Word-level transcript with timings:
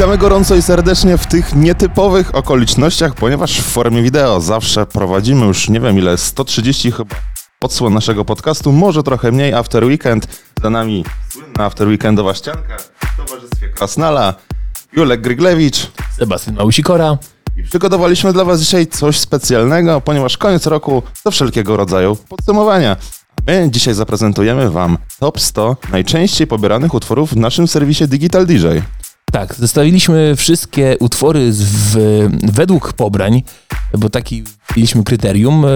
Witamy 0.00 0.18
gorąco 0.18 0.54
i 0.54 0.62
serdecznie 0.62 1.18
w 1.18 1.26
tych 1.26 1.54
nietypowych 1.54 2.34
okolicznościach, 2.34 3.14
ponieważ 3.14 3.60
w 3.60 3.64
formie 3.64 4.02
wideo 4.02 4.40
zawsze 4.40 4.86
prowadzimy 4.86 5.46
już 5.46 5.68
nie 5.68 5.80
wiem 5.80 5.98
ile, 5.98 6.18
130 6.18 6.92
chyba 6.92 7.16
odsłon 7.60 7.94
naszego 7.94 8.24
podcastu, 8.24 8.72
może 8.72 9.02
trochę 9.02 9.32
mniej 9.32 9.54
After 9.54 9.84
Weekend. 9.84 10.42
Za 10.62 10.70
nami 10.70 11.04
słynna 11.32 11.64
After 11.64 11.88
Weekendowa 11.88 12.34
ścianka 12.34 12.76
w 12.76 13.16
towarzystwie 13.16 13.68
Krasnala, 13.68 14.34
Julek 14.92 15.20
Gryglewicz. 15.20 15.90
Sebastian 16.18 16.54
Małusikora. 16.54 17.18
I 17.56 17.62
przygotowaliśmy 17.62 18.32
dla 18.32 18.44
Was 18.44 18.60
dzisiaj 18.60 18.86
coś 18.86 19.18
specjalnego, 19.18 20.00
ponieważ 20.00 20.36
koniec 20.36 20.66
roku 20.66 21.02
to 21.24 21.30
wszelkiego 21.30 21.76
rodzaju 21.76 22.16
podsumowania. 22.16 22.96
My 23.46 23.68
dzisiaj 23.70 23.94
zaprezentujemy 23.94 24.70
Wam 24.70 24.98
top 25.18 25.40
100 25.40 25.76
najczęściej 25.92 26.46
pobieranych 26.46 26.94
utworów 26.94 27.32
w 27.32 27.36
naszym 27.36 27.68
serwisie 27.68 28.08
Digital 28.08 28.46
DJ. 28.46 28.66
Tak, 29.32 29.54
zestawiliśmy 29.54 30.36
wszystkie 30.36 30.96
utwory 31.00 31.52
z, 31.52 31.62
w, 31.62 31.96
według 32.52 32.92
pobrań, 32.92 33.42
bo 33.98 34.10
taki 34.10 34.44
mieliśmy 34.76 35.04
kryterium. 35.04 35.64
e, 35.64 35.68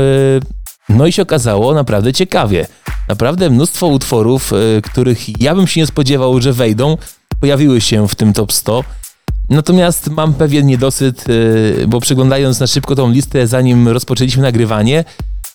No 0.88 1.06
i 1.06 1.12
się 1.12 1.22
okazało 1.22 1.74
naprawdę 1.74 2.12
ciekawie. 2.12 2.66
Naprawdę 3.08 3.50
mnóstwo 3.50 3.86
utworów, 3.86 4.52
e, 4.52 4.82
których 4.82 5.40
ja 5.40 5.54
bym 5.54 5.66
się 5.66 5.80
nie 5.80 5.86
spodziewał, 5.86 6.40
że 6.40 6.52
wejdą, 6.52 6.96
pojawiły 7.40 7.80
się 7.80 8.08
w 8.08 8.14
tym 8.14 8.32
top 8.32 8.52
100. 8.52 8.84
Natomiast 9.50 10.10
mam 10.10 10.34
pewien 10.34 10.66
niedosyt, 10.66 11.24
e, 11.82 11.86
bo 11.86 12.00
przeglądając 12.00 12.60
na 12.60 12.66
szybko 12.66 12.96
tą 12.96 13.10
listę, 13.10 13.46
zanim 13.46 13.88
rozpoczęliśmy 13.88 14.42
nagrywanie, 14.42 15.04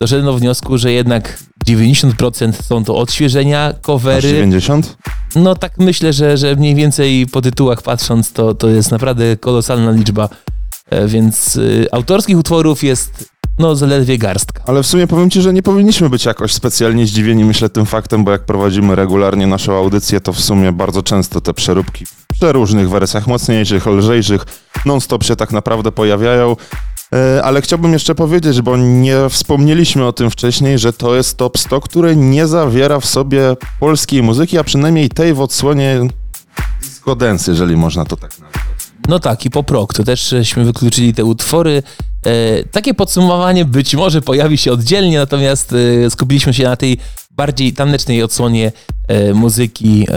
doszedłem 0.02 0.26
do 0.26 0.34
wniosku, 0.34 0.78
że 0.78 0.92
jednak 0.92 1.40
90% 1.68 2.54
są 2.64 2.84
to 2.84 2.96
odświeżenia, 2.96 3.68
Aż 3.68 3.76
covery. 3.82 4.30
90? 4.30 4.98
No 5.36 5.56
tak 5.56 5.78
myślę, 5.78 6.14
że, 6.14 6.38
że 6.38 6.56
mniej 6.56 6.76
więcej 6.76 7.28
po 7.28 7.42
tytułach 7.42 7.82
patrząc, 7.82 8.34
to, 8.34 8.56
to 8.56 8.70
jest 8.70 8.92
naprawdę 8.92 9.38
kolosalna 9.38 9.92
liczba. 9.92 10.30
E, 10.90 11.08
Więc 11.08 11.56
y, 11.56 11.88
autorskich 11.92 12.38
utworów 12.38 12.84
jest 12.84 13.30
no 13.60 13.76
zaledwie 13.76 14.18
garstka. 14.18 14.64
Ale 14.68 14.84
w 14.84 14.88
sumie 14.88 15.08
powiem 15.08 15.30
Ci, 15.30 15.42
że 15.42 15.54
nie 15.54 15.64
powinniśmy 15.64 16.10
być 16.10 16.26
jakoś 16.26 16.54
specjalnie 16.54 17.06
zdziwieni, 17.06 17.46
myślę, 17.46 17.70
tym 17.70 17.86
faktem, 17.86 18.24
bo 18.24 18.32
jak 18.32 18.46
prowadzimy 18.46 18.96
regularnie 18.96 19.48
naszą 19.48 19.78
audycję, 19.78 20.22
to 20.22 20.34
w 20.34 20.40
sumie 20.40 20.72
bardzo 20.72 21.04
często 21.04 21.42
te 21.42 21.54
przeróbki 21.54 22.06
w 22.06 22.26
przeróżnych 22.34 22.90
wersjach, 22.90 23.28
mocniejszych, 23.28 23.86
lżejszych, 23.86 24.46
non-stop 24.86 25.24
się 25.24 25.36
tak 25.36 25.52
naprawdę 25.52 25.92
pojawiają. 25.92 26.56
E, 27.16 27.44
Ale 27.44 27.62
chciałbym 27.62 27.94
jeszcze 27.94 28.16
powiedzieć, 28.16 28.62
bo 28.62 28.78
nie 28.78 29.16
wspomnieliśmy 29.30 30.06
o 30.06 30.14
tym 30.14 30.32
wcześniej, 30.32 30.80
że 30.80 30.94
to 30.94 31.16
jest 31.16 31.38
top 31.38 31.58
100, 31.58 31.82
który 31.82 32.16
nie 32.16 32.48
zawiera 32.48 33.00
w 33.00 33.06
sobie 33.06 33.56
polskiej 33.80 34.24
muzyki, 34.24 34.58
a 34.58 34.64
przynajmniej 34.64 35.10
tej 35.10 35.34
w 35.34 35.42
odsłonie 35.42 36.00
disco 36.82 37.16
dance, 37.16 37.52
jeżeli 37.52 37.76
można 37.76 38.06
to 38.06 38.18
tak 38.18 38.32
nazwać. 38.32 38.64
No 39.08 39.20
tak, 39.20 39.46
i 39.46 39.50
pop 39.50 39.72
rock, 39.72 39.94
to 39.94 40.04
też 40.04 40.30
żeśmy 40.30 40.66
wykluczyli 40.66 41.14
te 41.14 41.26
utwory. 41.26 41.84
E, 42.26 42.64
takie 42.64 42.94
podsumowanie 42.94 43.66
być 43.66 43.96
może 43.96 44.22
pojawi 44.22 44.58
się 44.58 44.72
oddzielnie, 44.72 45.18
natomiast 45.18 45.74
e, 46.06 46.10
skupiliśmy 46.10 46.54
się 46.54 46.64
na 46.64 46.76
tej 46.76 46.98
bardziej 47.32 47.74
tanecznej 47.74 48.24
odsłonie 48.24 48.72
e, 49.08 49.34
muzyki 49.34 50.08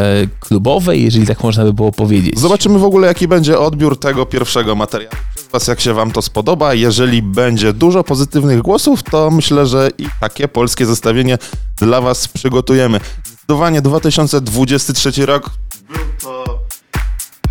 klubowej, 0.41 1.05
jeżeli 1.05 1.27
tak 1.27 1.45
można 1.45 1.65
by 1.65 1.73
było 1.73 1.93
powiedzieć. 1.93 2.39
Zobaczymy 2.39 2.79
w 2.79 2.85
ogóle, 2.85 3.09
jaki 3.09 3.29
będzie 3.29 3.59
odbiór 3.59 3.99
tego 4.01 4.27
pierwszego 4.27 4.75
materiału 4.75 5.15
Was, 5.53 5.67
jak 5.67 5.81
się 5.81 5.95
Wam 5.95 6.11
to 6.11 6.23
spodoba. 6.23 6.75
Jeżeli 6.75 7.23
będzie 7.23 7.73
dużo 7.73 8.05
pozytywnych 8.05 8.63
głosów, 8.63 9.03
to 9.03 9.31
myślę, 9.31 9.67
że 9.67 9.91
i 9.99 10.07
takie 10.21 10.49
polskie 10.49 10.87
zestawienie 10.87 11.39
dla 11.77 12.01
Was 12.01 12.29
przygotujemy. 12.29 13.01
Zdecydowanie 13.27 13.83
2023 13.83 15.27
rok 15.27 15.51
był 15.89 15.99
to 16.23 16.59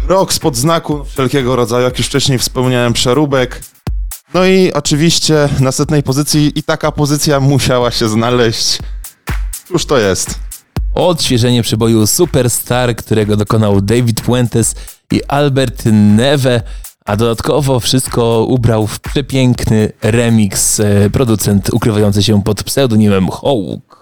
rok 0.08 0.34
spod 0.34 0.56
znaku 0.56 1.06
wszelkiego 1.06 1.56
rodzaju, 1.56 1.84
jak 1.84 1.98
już 1.98 2.08
wcześniej 2.08 2.40
wspomniałem, 2.40 2.94
przeróbek. 2.94 3.62
No 4.34 4.46
i 4.46 4.74
oczywiście 4.74 5.50
na 5.60 5.72
setnej 5.72 6.04
pozycji 6.04 6.52
i 6.56 6.64
taka 6.64 6.92
pozycja 6.92 7.40
musiała 7.40 7.92
się 7.92 8.10
znaleźć. 8.10 8.80
Cóż 9.68 9.86
to 9.86 9.98
jest? 9.98 10.40
Odświeżenie 10.96 11.64
przeboju 11.64 12.08
Superstar, 12.08 12.96
którego 12.96 13.38
dokonał 13.38 13.82
David 13.82 14.22
Puentes 14.22 14.76
i 15.12 15.24
Albert 15.24 15.84
Neve, 15.92 16.62
a 17.06 17.18
dodatkowo 17.18 17.80
wszystko 17.80 18.46
ubrał 18.50 18.88
w 18.88 19.00
przepiękny 19.00 19.92
remix 20.02 20.80
e, 20.80 21.10
producent 21.10 21.70
ukrywający 21.74 22.24
się 22.24 22.44
pod 22.44 22.64
pseudonimem 22.64 23.30
Hawk. 23.30 24.02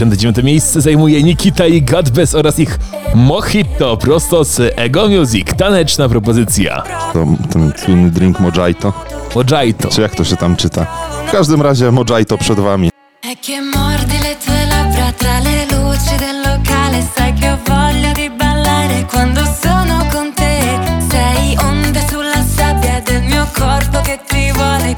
69. 0.00 0.42
miejsce 0.42 0.80
zajmuje 0.80 1.22
Nikita 1.22 1.66
i 1.66 1.82
Godbez 1.82 2.34
oraz 2.34 2.58
ich 2.58 2.78
Mojito 3.14 3.96
prosto 3.96 4.44
z 4.44 4.60
Ego 4.76 5.08
Music. 5.08 5.46
Taneczna 5.56 6.08
propozycja. 6.08 6.82
To, 7.12 7.26
ten 7.52 7.72
słynny 7.76 8.10
drink 8.10 8.40
Mojito. 8.40 8.92
Mojito. 9.34 9.88
Czy 9.88 10.00
jak 10.00 10.14
to 10.14 10.24
się 10.24 10.36
tam 10.36 10.56
czyta? 10.56 10.86
W 11.28 11.30
każdym 11.30 11.62
razie 11.62 11.90
Mojito 11.90 12.38
przed 12.38 12.60
wami. 12.60 12.90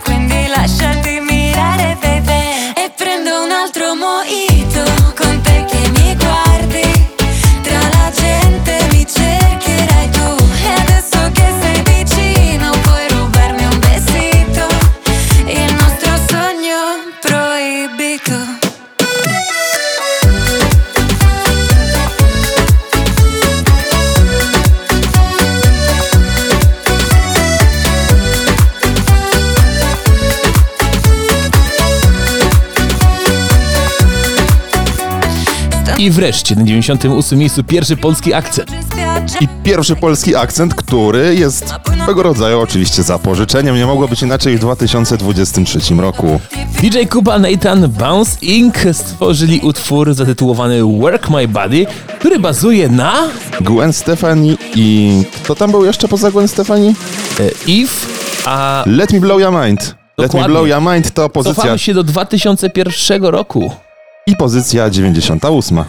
quindi 0.05 0.49
lasciati 0.57 1.21
mirare, 1.21 1.97
baby. 2.03 2.43
E 2.77 2.91
prendo 2.97 3.45
un 3.45 3.53
altro 3.53 3.95
moito. 3.95 4.52
I 36.03 36.11
wreszcie 36.11 36.57
na 36.57 36.65
98 36.65 37.39
miejscu 37.39 37.65
pierwszy 37.65 37.97
polski 37.97 38.35
akcent. 38.35 38.71
I 39.41 39.49
pierwszy 39.65 39.97
polski 39.97 40.37
akcent, 40.37 40.75
który 40.75 41.35
jest 41.35 41.75
swego 42.03 42.23
rodzaju 42.23 42.61
oczywiście 42.61 43.03
zapożyczeniem. 43.03 43.77
Nie 43.77 43.87
mogło 43.87 44.09
być 44.09 44.23
inaczej 44.23 44.57
w 44.57 44.61
2023 44.61 45.95
roku. 45.95 46.41
DJ 46.81 46.99
Kuba 47.11 47.39
Nathan 47.39 47.89
Bounce 47.89 48.39
Inc. 48.43 48.77
stworzyli 48.93 49.61
utwór 49.61 50.15
zatytułowany 50.15 50.83
Work 51.01 51.31
My 51.31 51.49
Body, 51.49 51.87
który 52.19 52.39
bazuje 52.39 52.89
na 52.89 53.13
Gwen 53.61 53.93
Stefani 53.93 54.59
i... 54.75 55.13
Kto 55.45 55.55
tam 55.55 55.71
był 55.71 55.85
jeszcze 55.85 56.09
poza 56.09 56.31
Gwen 56.31 56.49
Stefani? 56.49 56.95
e, 57.41 57.51
If, 57.67 58.07
a 58.45 58.85
Let 58.87 59.13
Me 59.13 59.21
Blow 59.21 59.41
Your 59.41 59.53
Mind. 59.65 59.81
Let 59.81 59.95
Me 60.19 60.25
Dokładnie. 60.25 60.49
Blow 60.49 60.69
Your 60.69 60.93
Mind 60.95 61.11
to 61.11 61.29
pozycja 61.29 61.55
cofamy 61.63 61.79
się 61.79 61.95
do 61.95 62.05
2001 62.05 63.25
roku. 63.25 63.73
I 64.27 64.37
pozycja 64.37 64.91
98. 64.91 65.85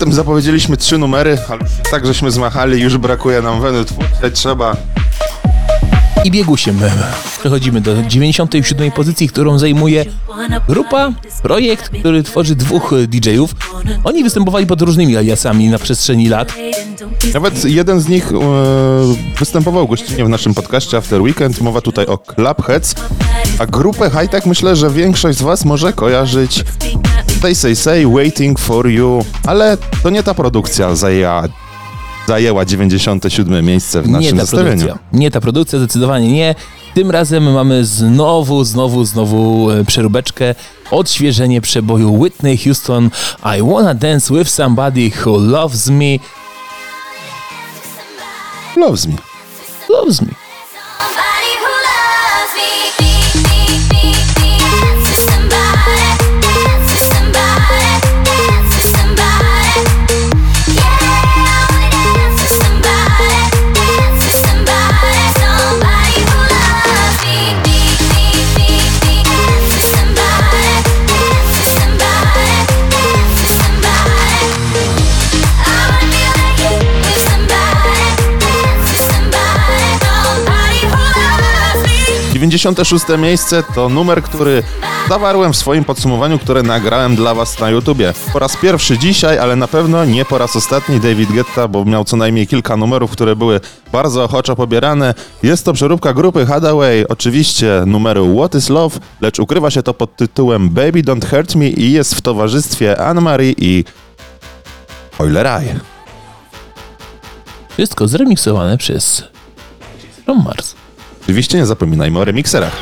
Potem 0.00 0.12
zapowiedzieliśmy 0.12 0.76
trzy 0.76 0.98
numery, 0.98 1.38
ale 1.48 1.60
tak 1.90 2.06
żeśmy 2.06 2.30
zmachali, 2.30 2.80
już 2.80 2.98
brakuje 2.98 3.42
nam 3.42 3.60
weny 3.60 3.84
twórczej, 3.84 4.32
trzeba 4.32 4.76
I 6.24 6.30
biegusiem 6.30 6.80
przechodzimy 7.40 7.80
do 7.80 8.02
97 8.02 8.90
pozycji, 8.90 9.28
którą 9.28 9.58
zajmuje 9.58 10.04
grupa, 10.68 11.12
projekt, 11.42 11.90
który 12.00 12.22
tworzy 12.22 12.56
dwóch 12.56 12.94
DJ-ów. 13.08 13.54
Oni 14.04 14.24
występowali 14.24 14.66
pod 14.66 14.82
różnymi 14.82 15.16
aliasami 15.16 15.68
na 15.68 15.78
przestrzeni 15.78 16.28
lat. 16.28 16.54
Nawet 17.34 17.64
jeden 17.64 18.00
z 18.00 18.08
nich 18.08 18.32
e, 18.32 18.36
występował 19.38 19.88
gościnnie 19.88 20.24
w 20.24 20.28
naszym 20.28 20.54
podcaście 20.54 20.96
After 20.96 21.22
Weekend. 21.22 21.60
Mowa 21.60 21.80
tutaj 21.80 22.06
o 22.06 22.18
Clubheads. 22.18 22.94
A 23.58 23.66
grupę 23.66 24.10
High 24.10 24.30
Tech 24.30 24.46
myślę, 24.46 24.76
że 24.76 24.90
większość 24.90 25.38
z 25.38 25.42
Was 25.42 25.64
może 25.64 25.92
kojarzyć 25.92 26.64
They 27.42 27.54
Say 27.54 27.74
Say, 27.76 28.06
Waiting 28.06 28.58
for 28.58 28.88
You. 28.88 29.24
Ale 29.46 29.76
to 30.02 30.10
nie 30.10 30.22
ta 30.22 30.34
produkcja 30.34 30.94
zajęła, 30.96 31.42
zajęła 32.28 32.64
97 32.64 33.66
miejsce 33.66 34.02
w 34.02 34.06
Nie 34.06 34.12
naszym 34.12 34.36
ta 34.38 34.44
zestawieniu. 34.44 34.70
produkcja. 34.86 34.98
Nie 35.18 35.30
ta 35.30 35.40
produkcja, 35.40 35.78
zdecydowanie 35.78 36.32
nie. 36.32 36.54
Tym 36.94 37.10
razem 37.10 37.52
mamy 37.52 37.84
znowu, 37.84 38.64
znowu, 38.64 39.04
znowu 39.04 39.70
e, 39.70 39.84
przeróbeczkę, 39.84 40.54
odświeżenie 40.90 41.60
przeboju 41.60 42.20
Whitney 42.20 42.58
Houston 42.58 43.10
I 43.58 43.62
Wanna 43.72 43.94
Dance 43.94 44.34
With 44.34 44.50
Somebody 44.50 45.10
Who 45.26 45.38
Loves 45.38 45.88
Me. 45.90 46.16
Loves 48.76 49.06
me. 49.06 49.14
Loves 49.88 50.20
Me. 50.22 50.28
96 82.40 83.04
miejsce 83.18 83.62
to 83.74 83.88
numer, 83.88 84.22
który 84.22 84.62
zawarłem 85.08 85.52
w 85.52 85.56
swoim 85.56 85.84
podsumowaniu, 85.84 86.38
które 86.38 86.62
nagrałem 86.62 87.16
dla 87.16 87.34
Was 87.34 87.60
na 87.60 87.70
YouTubie. 87.70 88.12
Po 88.32 88.38
raz 88.38 88.56
pierwszy 88.56 88.98
dzisiaj, 88.98 89.38
ale 89.38 89.56
na 89.56 89.68
pewno 89.68 90.04
nie 90.04 90.24
po 90.24 90.38
raz 90.38 90.56
ostatni 90.56 91.00
David 91.00 91.32
Guetta, 91.32 91.68
bo 91.68 91.84
miał 91.84 92.04
co 92.04 92.16
najmniej 92.16 92.46
kilka 92.46 92.76
numerów, 92.76 93.10
które 93.10 93.36
były 93.36 93.60
bardzo 93.92 94.24
ochoczo 94.24 94.56
pobierane. 94.56 95.14
Jest 95.42 95.64
to 95.64 95.72
przeróbka 95.72 96.12
grupy 96.12 96.46
Hadaway, 96.46 97.08
oczywiście 97.08 97.82
numeru 97.86 98.36
What 98.38 98.54
is 98.54 98.68
Love, 98.68 98.98
lecz 99.20 99.38
ukrywa 99.38 99.70
się 99.70 99.82
to 99.82 99.94
pod 99.94 100.16
tytułem 100.16 100.68
Baby 100.68 101.02
Don't 101.02 101.30
Hurt 101.30 101.54
Me 101.54 101.68
i 101.68 101.92
jest 101.92 102.14
w 102.14 102.20
towarzystwie 102.20 103.00
Anne-Marie 103.00 103.54
i 103.58 103.84
Oiler 105.18 105.46
Eye. 105.46 105.80
Wszystko 107.68 108.08
zremiksowane 108.08 108.78
przez 108.78 109.24
From 110.24 110.44
Mars. 110.44 110.79
Oczywiście 111.30 111.58
nie 111.58 111.66
zapominajmy 111.66 112.18
o 112.18 112.24
remikserach. 112.24 112.76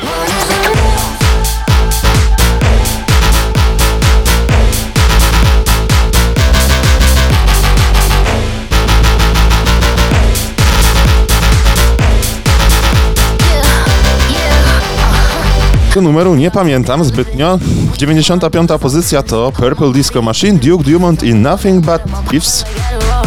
Numeru 16.01 16.35
nie 16.35 16.51
pamiętam 16.51 17.03
zbytnio. 17.03 17.59
95. 17.97 18.69
pozycja 18.81 19.23
to 19.23 19.51
Purple 19.51 19.93
Disco 19.93 20.21
Machine, 20.21 20.59
Duke 20.59 20.83
Dumont 20.83 21.23
i 21.23 21.33
Nothing 21.33 21.85
But 21.85 22.01
Thieves. 22.29 22.65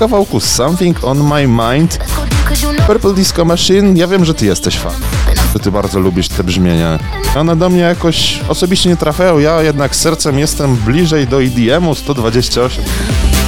Kawałku 0.03 0.41
Something 0.41 1.05
On 1.05 1.19
My 1.25 1.49
Mind. 1.49 1.99
Purple 2.87 3.15
Disco 3.15 3.45
Machine, 3.45 3.97
ja 3.97 4.07
wiem, 4.07 4.25
że 4.25 4.35
ty 4.35 4.47
jesteś 4.47 4.79
fan. 4.79 4.93
Że 5.53 5.59
ty 5.59 5.71
bardzo 5.71 6.01
lubisz 6.01 6.29
te 6.29 6.45
brzmienia. 6.45 6.99
One 7.37 7.57
do 7.57 7.69
mnie 7.69 7.81
jakoś 7.81 8.41
osobiście 8.49 8.89
nie 8.89 8.97
trafiają, 8.97 9.39
ja 9.39 9.63
jednak 9.63 9.97
sercem 9.97 10.39
jestem 10.39 10.77
bliżej 10.77 11.27
do 11.27 11.43
EDM-u 11.43 11.95
128. 11.95 12.85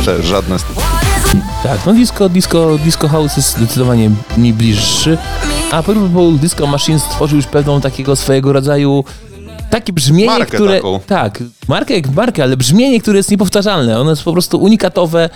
Że 0.03 0.23
żadne. 0.23 0.57
Tak, 1.63 1.87
no 1.87 1.93
disco, 1.93 2.29
disco, 2.29 2.79
disco 2.79 3.09
house 3.09 3.37
jest 3.37 3.57
zdecydowanie 3.57 4.11
mi 4.37 4.53
bliższy, 4.53 5.19
a 5.71 5.83
Purple 5.83 6.33
Disco 6.33 6.67
Machine 6.67 6.99
stworzył 6.99 7.37
już 7.37 7.47
pewną 7.47 7.81
takiego 7.81 8.17
swojego 8.17 8.53
rodzaju 8.53 9.05
takie 9.71 9.93
brzmienie, 9.93 10.27
Markę 10.27 10.57
które... 10.57 10.77
taką. 10.77 11.01
Tak, 11.07 11.43
markę 11.69 11.95
jak 11.95 12.09
markę, 12.09 12.43
ale 12.43 12.57
brzmienie, 12.57 13.01
które 13.01 13.17
jest 13.17 13.31
niepowtarzalne. 13.31 14.01
Ono 14.01 14.11
jest 14.11 14.23
po 14.23 14.33
prostu 14.33 14.59
unikatowe 14.59 15.31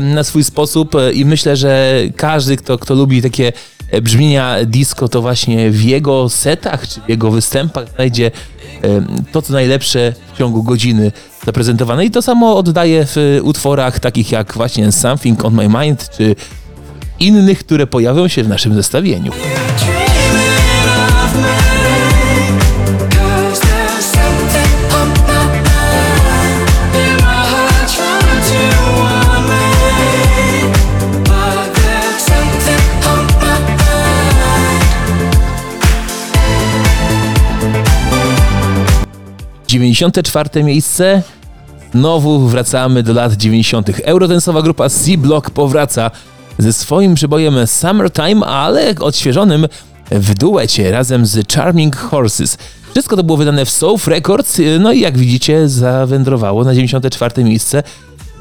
na 0.00 0.24
swój 0.24 0.44
sposób 0.44 0.94
e, 0.94 1.12
i 1.12 1.24
myślę, 1.24 1.56
że 1.56 1.94
każdy, 2.16 2.56
kto, 2.56 2.78
kto 2.78 2.94
lubi 2.94 3.22
takie 3.22 3.52
e, 3.90 4.02
brzmienia 4.02 4.56
disco, 4.64 5.08
to 5.08 5.22
właśnie 5.22 5.70
w 5.70 5.82
jego 5.82 6.28
setach 6.28 6.88
czy 6.88 7.00
w 7.00 7.08
jego 7.08 7.30
występach 7.30 7.88
znajdzie 7.94 8.30
to, 9.32 9.42
co 9.42 9.52
najlepsze 9.52 10.14
w 10.34 10.38
ciągu 10.38 10.62
godziny 10.62 11.12
zaprezentowane. 11.46 12.04
I 12.04 12.10
to 12.10 12.22
samo 12.22 12.56
oddaje 12.56 13.06
w 13.06 13.40
utworach 13.42 14.00
takich 14.00 14.32
jak 14.32 14.54
właśnie 14.54 14.92
Something 14.92 15.44
on 15.44 15.54
My 15.54 15.68
Mind, 15.68 16.10
czy 16.16 16.36
innych, 17.20 17.58
które 17.58 17.86
pojawią 17.86 18.28
się 18.28 18.44
w 18.44 18.48
naszym 18.48 18.74
zestawieniu. 18.74 19.32
94 39.68 40.64
miejsce. 40.64 41.22
Znowu 41.92 42.48
wracamy 42.48 43.02
do 43.02 43.12
lat 43.12 43.32
90. 43.32 43.90
Eurodensowa 44.04 44.62
grupa 44.62 44.88
C-Block 44.88 45.50
powraca 45.50 46.10
ze 46.58 46.72
swoim 46.72 47.14
przebojem 47.14 47.66
Summertime, 47.66 48.46
ale 48.46 48.94
odświeżonym 49.00 49.66
w 50.10 50.34
duecie 50.34 50.90
razem 50.90 51.26
z 51.26 51.52
Charming 51.52 51.96
Horses. 51.96 52.58
Wszystko 52.90 53.16
to 53.16 53.22
było 53.22 53.38
wydane 53.38 53.64
w 53.64 53.70
Soul 53.70 53.98
Records, 54.06 54.60
no 54.80 54.92
i 54.92 55.00
jak 55.00 55.18
widzicie 55.18 55.68
zawędrowało 55.68 56.64
na 56.64 56.74
94 56.74 57.44
miejsce. 57.44 57.82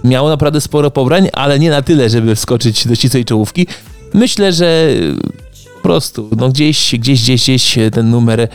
Miało 0.03 0.29
naprawdę 0.29 0.61
sporo 0.61 0.91
pobrań, 0.91 1.29
ale 1.33 1.59
nie 1.59 1.69
na 1.69 1.81
tyle, 1.81 2.09
żeby 2.09 2.35
wskoczyć 2.35 2.87
do 2.87 2.95
ścisłej 2.95 3.25
czołówki. 3.25 3.67
Myślę, 4.13 4.53
że 4.53 4.87
po 5.75 5.81
prostu 5.81 6.29
no 6.37 6.49
gdzieś, 6.49 6.95
gdzieś, 6.95 7.21
gdzieś, 7.21 7.43
gdzieś 7.43 7.77
ten 7.91 8.09
numer 8.09 8.47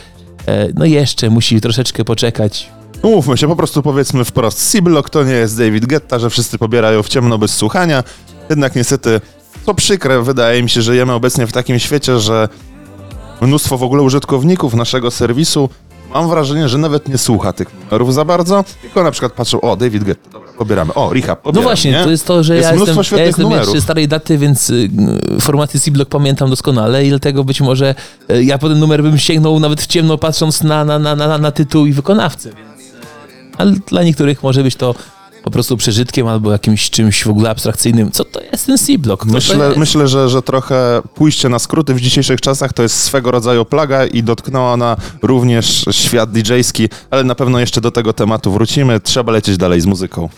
no 0.75 0.84
jeszcze 0.84 1.30
musi 1.30 1.61
troszeczkę 1.61 2.04
poczekać. 2.04 2.70
Umówmy 3.02 3.37
się, 3.37 3.49
po 3.49 3.56
prostu 3.56 3.82
powiedzmy 3.82 4.25
wprost. 4.25 4.70
C-Block 4.70 5.11
to 5.11 5.25
nie 5.25 5.32
jest 5.32 5.58
David 5.58 5.87
Guetta, 5.87 6.18
że 6.18 6.30
wszyscy 6.30 6.58
pobierają 6.58 7.02
w 7.02 7.08
ciemno 7.08 7.38
bez 7.38 7.54
słuchania. 7.54 8.04
Jednak 8.50 8.76
niestety, 8.76 9.20
to 9.66 9.75
przykre, 9.75 10.22
wydaje 10.22 10.62
mi 10.62 10.70
się, 10.70 10.82
że 10.82 10.92
żyjemy 10.92 11.12
obecnie 11.12 11.46
w 11.46 11.52
takim 11.52 11.78
świecie, 11.78 12.20
że 12.20 12.49
mnóstwo 13.40 13.78
w 13.78 13.82
ogóle 13.82 14.02
użytkowników 14.02 14.75
naszego 14.75 15.11
serwisu 15.11 15.68
mam 16.14 16.28
wrażenie, 16.28 16.69
że 16.69 16.78
nawet 16.78 17.09
nie 17.09 17.19
słucha 17.19 17.52
tych 17.52 17.69
numerów 17.85 18.14
za 18.14 18.25
bardzo, 18.25 18.64
tylko 18.83 19.02
na 19.02 19.11
przykład 19.11 19.33
patrzą, 19.33 19.61
o, 19.61 19.76
David 19.76 20.04
Guetta, 20.04 20.31
dobra, 20.31 20.52
pobieramy, 20.59 20.95
o, 20.95 21.12
Rehab, 21.12 21.38
No 21.38 21.42
pobieramy, 21.42 21.62
właśnie, 21.62 21.90
nie? 21.90 22.04
to 22.04 22.11
jest 22.11 22.26
to, 22.26 22.45
że 22.45 22.57
Jest 22.57 22.69
ja 22.69 22.75
jestem, 22.75 23.19
ja 23.19 23.25
jestem 23.25 23.50
jeszcze 23.50 23.81
starej 23.81 24.09
daty, 24.09 24.38
więc 24.38 24.71
y, 24.71 24.90
y, 25.37 25.40
formaty 25.40 25.81
C-Block 25.81 26.11
pamiętam 26.11 26.50
doskonale 26.50 27.04
i 27.07 27.09
dlatego 27.09 27.45
być 27.45 27.61
może 27.61 27.95
y, 28.31 28.45
ja 28.45 28.59
po 28.59 28.69
ten 28.69 28.78
numer 28.78 29.02
bym 29.02 29.19
sięgnął 29.19 29.61
nawet 29.61 29.83
w 29.83 29.87
ciemno 29.87 30.19
patrząc 30.19 30.62
na, 30.62 30.85
na, 30.85 30.99
na, 30.99 31.16
na, 31.16 31.38
na 31.38 31.52
tytuł 31.52 31.87
i 31.87 31.92
wykonawcę. 31.92 32.49
Więc, 32.49 32.83
y, 32.83 32.92
ale 33.59 33.73
dla 33.73 34.02
niektórych 34.02 34.42
może 34.42 34.62
być 34.62 34.76
to 34.76 34.95
po 35.44 35.50
prostu 35.50 35.76
przeżytkiem 35.76 36.26
albo 36.26 36.52
jakimś 36.52 36.90
czymś 36.90 37.25
w 37.25 37.28
ogóle 37.30 37.50
abstrakcyjnym. 37.50 38.11
Co 38.11 38.25
to 38.25 38.40
jest 38.52 38.66
ten 38.66 38.78
C-Block? 38.78 39.25
Myślę, 39.25 39.66
jest? 39.66 39.78
myślę 39.78 40.08
że, 40.08 40.28
że 40.28 40.42
trochę 40.42 41.02
pójście 41.14 41.49
na 41.49 41.58
skróty 41.58 41.94
w 41.94 42.00
dzisiejszych 42.00 42.40
czasach 42.40 42.72
to 42.72 42.82
jest 42.82 43.00
swego 43.00 43.30
rodzaju 43.30 43.64
plaga 43.64 44.06
i 44.06 44.22
dotknęła 44.22 44.72
ona 44.72 44.96
również 45.22 45.84
świat 45.90 46.30
DJ-ski, 46.32 46.88
ale 47.11 47.25
na 47.25 47.34
pewno 47.34 47.61
jeszcze 47.61 47.80
do 47.80 47.90
tego 47.90 48.12
tematu 48.12 48.52
wrócimy. 48.52 49.00
Trzeba 49.00 49.32
lecieć 49.32 49.56
dalej 49.56 49.80
z 49.80 49.87
muzyką. 49.87 50.28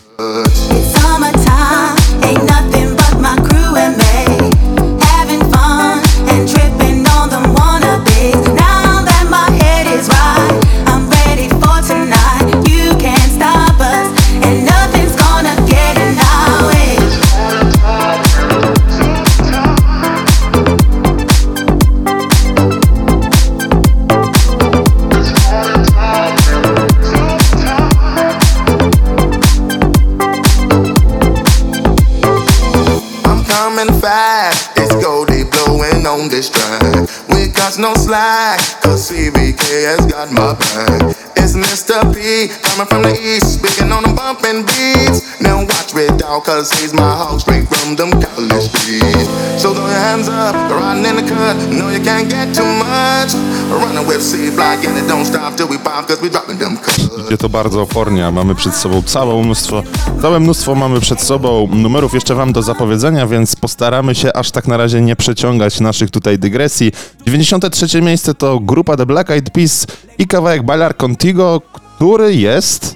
No 37.77 37.93
slack, 37.95 38.59
cause 38.81 39.09
has 39.09 40.05
got 40.05 40.31
my 40.31 40.53
back. 40.53 41.15
It's 41.35 41.53
Mr. 41.53 41.99
P 42.13 42.47
coming 42.63 42.87
from 42.87 43.01
the 43.03 43.13
east, 43.19 43.59
speaking 43.59 43.91
on 43.91 44.03
them 44.03 44.15
bumping 44.15 44.63
beats. 44.63 45.41
Now 45.41 45.59
watch 45.59 45.91
cause 46.45 46.71
he's 46.71 46.93
my 46.93 47.03
hog 47.03 47.41
straight 47.41 47.67
from 47.67 47.95
them 47.95 48.11
college 48.11 48.69
streets. 48.71 49.27
So 49.61 49.73
throw 49.73 49.87
your 49.87 49.99
hands 49.99 50.29
up, 50.29 50.55
riding 50.71 51.05
in 51.05 51.15
the 51.17 51.25
cut. 51.27 51.57
No, 51.69 51.89
you 51.89 51.99
can't 51.99 52.29
get 52.29 52.55
too 52.55 52.65
much. 52.79 53.33
Running 53.69 54.07
with 54.07 54.21
C 54.21 54.49
block 54.55 54.85
and 54.85 54.97
it 54.97 55.07
don't 55.07 55.25
stop 55.25 55.55
till 55.57 55.67
we 55.67 55.77
pop, 55.77 56.07
cause 56.07 56.21
we 56.21 56.29
dropping 56.29 56.57
them 56.57 56.77
cuts. 56.77 57.09
Idzie 57.27 57.37
to 57.37 57.49
bardzo 57.49 57.81
opornie, 57.81 58.31
mamy 58.31 58.55
przed 58.55 58.75
sobą 58.75 59.01
całe 59.01 59.43
mnóstwo, 59.43 59.83
całe 60.21 60.39
mnóstwo 60.39 60.75
mamy 60.75 60.99
przed 60.99 61.21
sobą 61.21 61.67
numerów 61.71 62.13
jeszcze 62.13 62.35
wam 62.35 62.53
do 62.53 62.61
zapowiedzenia, 62.61 63.27
więc 63.27 63.55
postaramy 63.55 64.15
się 64.15 64.33
aż 64.33 64.51
tak 64.51 64.67
na 64.67 64.77
razie 64.77 65.01
nie 65.01 65.15
przeciągać 65.15 65.79
naszych 65.79 66.11
tutaj 66.11 66.39
dygresji. 66.39 66.91
93 67.69 68.01
miejsce 68.01 68.33
to 68.33 68.59
grupa 68.59 68.97
The 68.97 69.05
Black 69.05 69.29
Eyed 69.29 69.49
Peas 69.49 69.87
i 70.17 70.27
kawałek 70.27 70.63
Bailar 70.63 70.97
Contigo, 70.97 71.61
który 71.71 72.35
jest... 72.35 72.95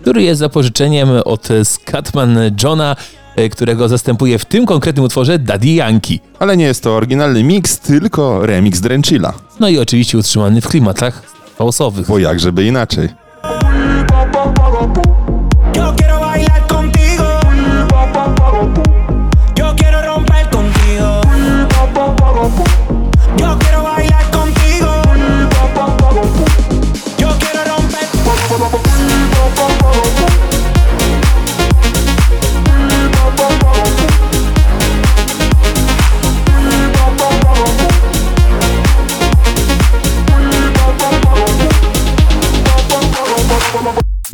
który 0.00 0.22
jest 0.22 0.38
zapożyczeniem 0.38 1.08
od 1.24 1.48
Scatman 1.64 2.38
Johna, 2.62 2.96
e, 3.36 3.48
którego 3.48 3.88
zastępuje 3.88 4.38
w 4.38 4.44
tym 4.44 4.66
konkretnym 4.66 5.04
utworze 5.04 5.38
Daddy 5.38 5.68
Yankee. 5.68 6.20
Ale 6.38 6.56
nie 6.56 6.64
jest 6.64 6.82
to 6.82 6.96
oryginalny 6.96 7.44
mix, 7.44 7.78
tylko 7.78 8.46
remix 8.46 8.80
Drenchilla. 8.80 9.32
No 9.60 9.68
i 9.68 9.78
oczywiście 9.78 10.18
utrzymany 10.18 10.60
w 10.60 10.68
klimatach 10.68 11.22
fałsowych. 11.56 12.06
Bo 12.06 12.18
jak 12.18 12.40
żeby 12.40 12.64
inaczej. 12.64 13.08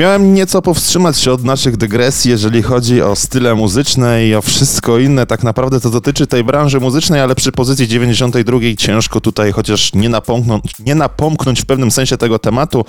Miałem 0.00 0.34
nieco 0.34 0.62
powstrzymać 0.62 1.18
się 1.18 1.32
od 1.32 1.44
naszych 1.44 1.76
dygresji, 1.76 2.30
jeżeli 2.30 2.62
chodzi 2.62 3.02
o 3.02 3.16
style 3.16 3.54
muzyczne 3.54 4.26
i 4.26 4.34
o 4.34 4.42
wszystko 4.42 4.98
inne. 4.98 5.26
Tak 5.26 5.42
naprawdę 5.42 5.80
to 5.80 5.90
dotyczy 5.90 6.26
tej 6.26 6.44
branży 6.44 6.80
muzycznej, 6.80 7.20
ale 7.20 7.34
przy 7.34 7.52
pozycji 7.52 7.88
92 7.88 8.58
ciężko 8.78 9.20
tutaj 9.20 9.52
chociaż 9.52 9.94
nie 9.94 10.08
napomknąć, 10.08 10.78
nie 10.78 10.94
napomknąć 10.94 11.62
w 11.62 11.66
pewnym 11.66 11.90
sensie 11.90 12.16
tego 12.16 12.38
tematu. 12.38 12.84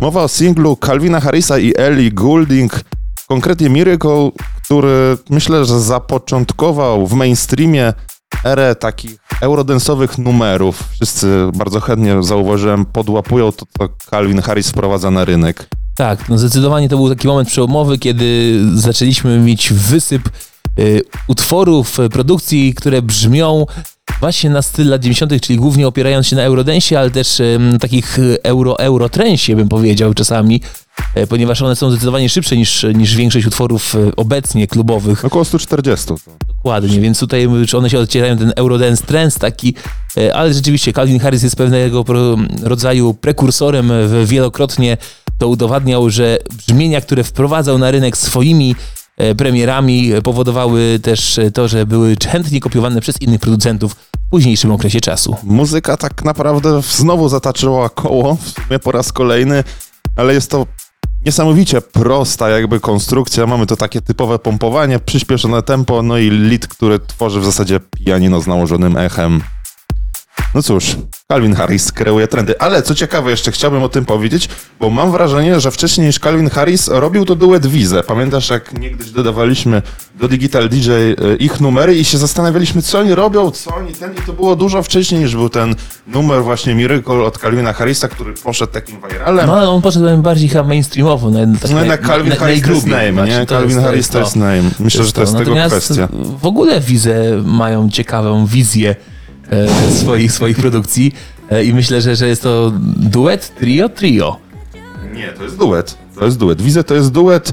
Mowa 0.00 0.22
o 0.22 0.28
singlu 0.28 0.78
Calvina 0.86 1.20
Harrisa 1.20 1.58
i 1.58 1.72
Ellie 1.76 2.12
Goulding, 2.12 2.80
konkretnie 3.28 3.70
Miracle, 3.70 4.30
który 4.64 5.18
myślę, 5.30 5.64
że 5.64 5.80
zapoczątkował 5.80 7.06
w 7.06 7.12
mainstreamie 7.12 7.92
erę 8.44 8.74
takich 8.74 9.16
eurodensowych 9.40 10.18
numerów. 10.18 10.84
Wszyscy 10.92 11.50
bardzo 11.54 11.80
chętnie 11.80 12.22
zauważyłem, 12.22 12.84
podłapują 12.84 13.52
to, 13.52 13.66
co 13.78 13.88
Calvin 14.10 14.42
Harris 14.42 14.70
wprowadza 14.70 15.10
na 15.10 15.24
rynek. 15.24 15.68
Tak, 15.96 16.28
no 16.28 16.38
zdecydowanie 16.38 16.88
to 16.88 16.96
był 16.96 17.08
taki 17.08 17.26
moment 17.26 17.48
przełomowy, 17.48 17.98
kiedy 17.98 18.58
zaczęliśmy 18.74 19.38
mieć 19.38 19.72
wysyp 19.72 20.28
y, 20.78 21.02
utworów, 21.28 22.00
y, 22.00 22.08
produkcji, 22.08 22.74
które 22.74 23.02
brzmią 23.02 23.66
właśnie 24.20 24.50
na 24.50 24.62
styl 24.62 24.88
lat 24.88 25.02
90., 25.02 25.40
czyli 25.42 25.58
głównie 25.58 25.88
opierając 25.88 26.26
się 26.26 26.36
na 26.36 26.42
eurodensie, 26.42 26.98
ale 26.98 27.10
też 27.10 27.40
y, 27.40 27.58
takich 27.80 28.18
euro-eurotrensie, 28.42 29.56
bym 29.56 29.68
powiedział 29.68 30.14
czasami, 30.14 30.60
y, 31.16 31.26
ponieważ 31.26 31.62
one 31.62 31.76
są 31.76 31.90
zdecydowanie 31.90 32.28
szybsze 32.28 32.56
niż, 32.56 32.86
niż 32.94 33.14
większość 33.16 33.46
utworów 33.46 33.94
y, 33.94 34.16
obecnie 34.16 34.66
klubowych. 34.66 35.24
Około 35.24 35.44
140. 35.44 36.06
To. 36.06 36.16
Dokładnie, 36.48 37.00
więc 37.00 37.18
tutaj 37.18 37.48
czy 37.68 37.78
one 37.78 37.90
się 37.90 37.98
odcierają 37.98 38.38
ten 38.38 38.52
Eurodance 38.56 39.04
Trends 39.06 39.38
taki, 39.38 39.74
ale 40.34 40.54
rzeczywiście 40.54 40.92
Calvin 40.92 41.20
Harris 41.20 41.42
jest 41.42 41.56
pewnego 41.56 42.04
rodzaju 42.62 43.14
prekursorem, 43.14 43.88
w- 44.06 44.26
wielokrotnie 44.28 44.96
to 45.42 45.48
udowadniał, 45.48 46.10
że 46.10 46.38
brzmienia, 46.56 47.00
które 47.00 47.24
wprowadzał 47.24 47.78
na 47.78 47.90
rynek 47.90 48.16
swoimi 48.16 48.76
e, 49.16 49.34
premierami 49.34 50.12
e, 50.12 50.22
powodowały 50.22 50.98
też 51.02 51.38
e, 51.38 51.50
to, 51.50 51.68
że 51.68 51.86
były 51.86 52.16
chętnie 52.28 52.60
kopiowane 52.60 53.00
przez 53.00 53.22
innych 53.22 53.40
producentów 53.40 53.94
w 53.94 54.30
późniejszym 54.30 54.72
okresie 54.72 55.00
czasu. 55.00 55.36
Muzyka 55.42 55.96
tak 55.96 56.24
naprawdę 56.24 56.82
znowu 56.82 57.28
zataczyła 57.28 57.88
koło, 57.88 58.34
w 58.36 58.48
sumie 58.48 58.78
po 58.78 58.92
raz 58.92 59.12
kolejny, 59.12 59.64
ale 60.16 60.34
jest 60.34 60.50
to 60.50 60.66
niesamowicie 61.26 61.80
prosta 61.80 62.48
jakby 62.48 62.80
konstrukcja. 62.80 63.46
Mamy 63.46 63.66
to 63.66 63.76
takie 63.76 64.00
typowe 64.00 64.38
pompowanie, 64.38 64.98
przyspieszone 64.98 65.62
tempo, 65.62 66.02
no 66.02 66.18
i 66.18 66.30
lead, 66.30 66.66
który 66.66 66.98
tworzy 66.98 67.40
w 67.40 67.44
zasadzie 67.44 67.80
pianino 67.80 68.40
z 68.40 68.46
nałożonym 68.46 68.96
echem. 68.96 69.42
No 70.54 70.62
cóż, 70.62 70.96
Calvin 71.28 71.54
Harris 71.54 71.92
kreuje 71.92 72.28
trendy. 72.28 72.60
Ale 72.60 72.82
co 72.82 72.94
ciekawe, 72.94 73.30
jeszcze 73.30 73.52
chciałbym 73.52 73.82
o 73.82 73.88
tym 73.88 74.04
powiedzieć, 74.04 74.48
bo 74.80 74.90
mam 74.90 75.12
wrażenie, 75.12 75.60
że 75.60 75.70
wcześniej 75.70 76.06
niż 76.06 76.18
Calvin 76.18 76.50
Harris 76.50 76.88
robił 76.88 77.24
to 77.24 77.34
duet 77.36 77.66
Wize. 77.66 78.02
Pamiętasz, 78.02 78.50
jak 78.50 78.78
niegdyś 78.78 79.10
dodawaliśmy 79.10 79.82
do 80.14 80.28
Digital 80.28 80.68
DJ 80.68 80.90
e, 80.90 81.14
ich 81.38 81.60
numery 81.60 81.94
i 81.94 82.04
się 82.04 82.18
zastanawialiśmy, 82.18 82.82
co 82.82 82.98
oni 82.98 83.14
robią, 83.14 83.50
co 83.50 83.74
oni 83.74 83.92
ten. 83.92 84.12
I 84.12 84.16
to 84.26 84.32
było 84.32 84.56
dużo 84.56 84.82
wcześniej 84.82 85.20
niż 85.20 85.36
był 85.36 85.48
ten 85.48 85.74
numer 86.06 86.42
właśnie 86.42 86.74
Miracle 86.74 87.22
od 87.22 87.38
Calvina 87.38 87.72
Harrisa, 87.72 88.08
który 88.08 88.32
poszedł 88.32 88.72
takim 88.72 88.96
viralem. 89.10 89.46
No 89.46 89.56
ale 89.56 89.68
on 89.68 89.82
poszedł 89.82 90.22
bardziej 90.22 90.48
chyba 90.48 90.64
mainstreamowo. 90.64 91.30
Na, 91.30 91.58
tak 91.58 91.70
No 91.70 91.78
jednak 91.78 92.06
Calvin 92.06 92.32
Harris 92.32 92.62
to 92.62 92.72
jest 92.72 92.86
name, 92.86 93.26
nie? 93.26 93.46
Calvin 93.46 93.80
Harris 93.80 94.08
to 94.08 94.18
jest 94.18 94.36
name. 94.36 94.62
Myślę, 94.80 95.04
że 95.04 95.12
to 95.12 95.20
jest 95.20 95.32
tego 95.32 95.54
Natomiast 95.54 95.84
kwestia. 95.84 96.08
w 96.40 96.46
ogóle 96.46 96.80
Wize 96.80 97.42
mają 97.44 97.90
ciekawą 97.90 98.46
wizję 98.46 98.96
e, 99.50 99.92
swoich, 99.92 100.32
swoich 100.32 100.56
produkcji 100.56 101.14
e, 101.50 101.64
i 101.64 101.74
myślę, 101.74 102.00
że, 102.00 102.16
że 102.16 102.28
jest 102.28 102.42
to 102.42 102.72
duet, 102.96 103.54
trio, 103.54 103.88
trio. 103.88 104.36
Nie, 105.14 105.28
to 105.28 105.42
jest 105.42 105.56
duet. 105.58 105.98
To 106.18 106.24
jest 106.24 106.38
duet. 106.38 106.62
Widzę, 106.62 106.84
to 106.84 106.94
jest 106.94 107.12
duet. 107.12 107.52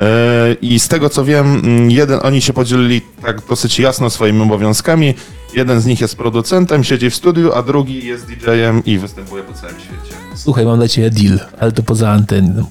e, 0.00 0.56
I 0.62 0.78
z 0.80 0.88
tego 0.88 1.08
co 1.10 1.24
wiem, 1.24 1.60
mm, 1.64 1.90
jeden, 1.90 2.20
oni 2.22 2.42
się 2.42 2.52
podzielili 2.52 3.00
tak 3.22 3.46
dosyć 3.48 3.78
jasno 3.78 4.10
swoimi 4.10 4.42
obowiązkami. 4.42 5.14
Jeden 5.54 5.80
z 5.80 5.86
nich 5.86 6.00
jest 6.00 6.16
producentem, 6.16 6.84
siedzi 6.84 7.10
w 7.10 7.14
studiu, 7.14 7.52
a 7.52 7.62
drugi 7.62 8.06
jest 8.06 8.26
DJ-em 8.26 8.84
i 8.84 8.98
występuje 8.98 9.42
po 9.42 9.52
całym 9.52 9.76
świecie. 9.76 10.16
Słuchaj, 10.34 10.64
mam 10.64 10.76
dla 10.78 10.88
ciebie 10.88 11.10
deal, 11.10 11.40
ale 11.60 11.72
to 11.72 11.82
poza 11.82 12.10
anteną. 12.10 12.64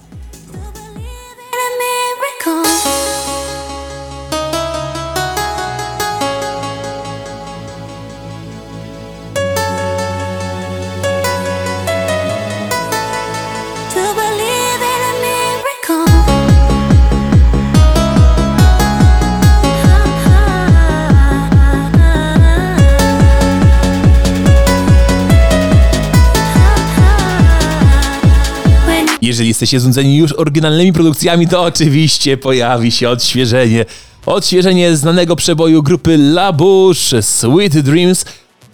Jesteście 29.56 29.80
znudzeni 29.80 30.18
już 30.18 30.34
oryginalnymi 30.34 30.94
produkcjami, 30.94 31.48
to 31.48 31.64
oczywiście 31.64 32.38
pojawi 32.38 32.92
się 32.92 33.10
odświeżenie. 33.10 33.86
Odświeżenie 34.26 34.98
znanego 34.98 35.36
przeboju 35.36 35.84
grupy 35.84 36.14
La 36.14 36.54
Bouche 36.54 37.22
Sweet 37.22 37.80
Dreams, 37.80 38.26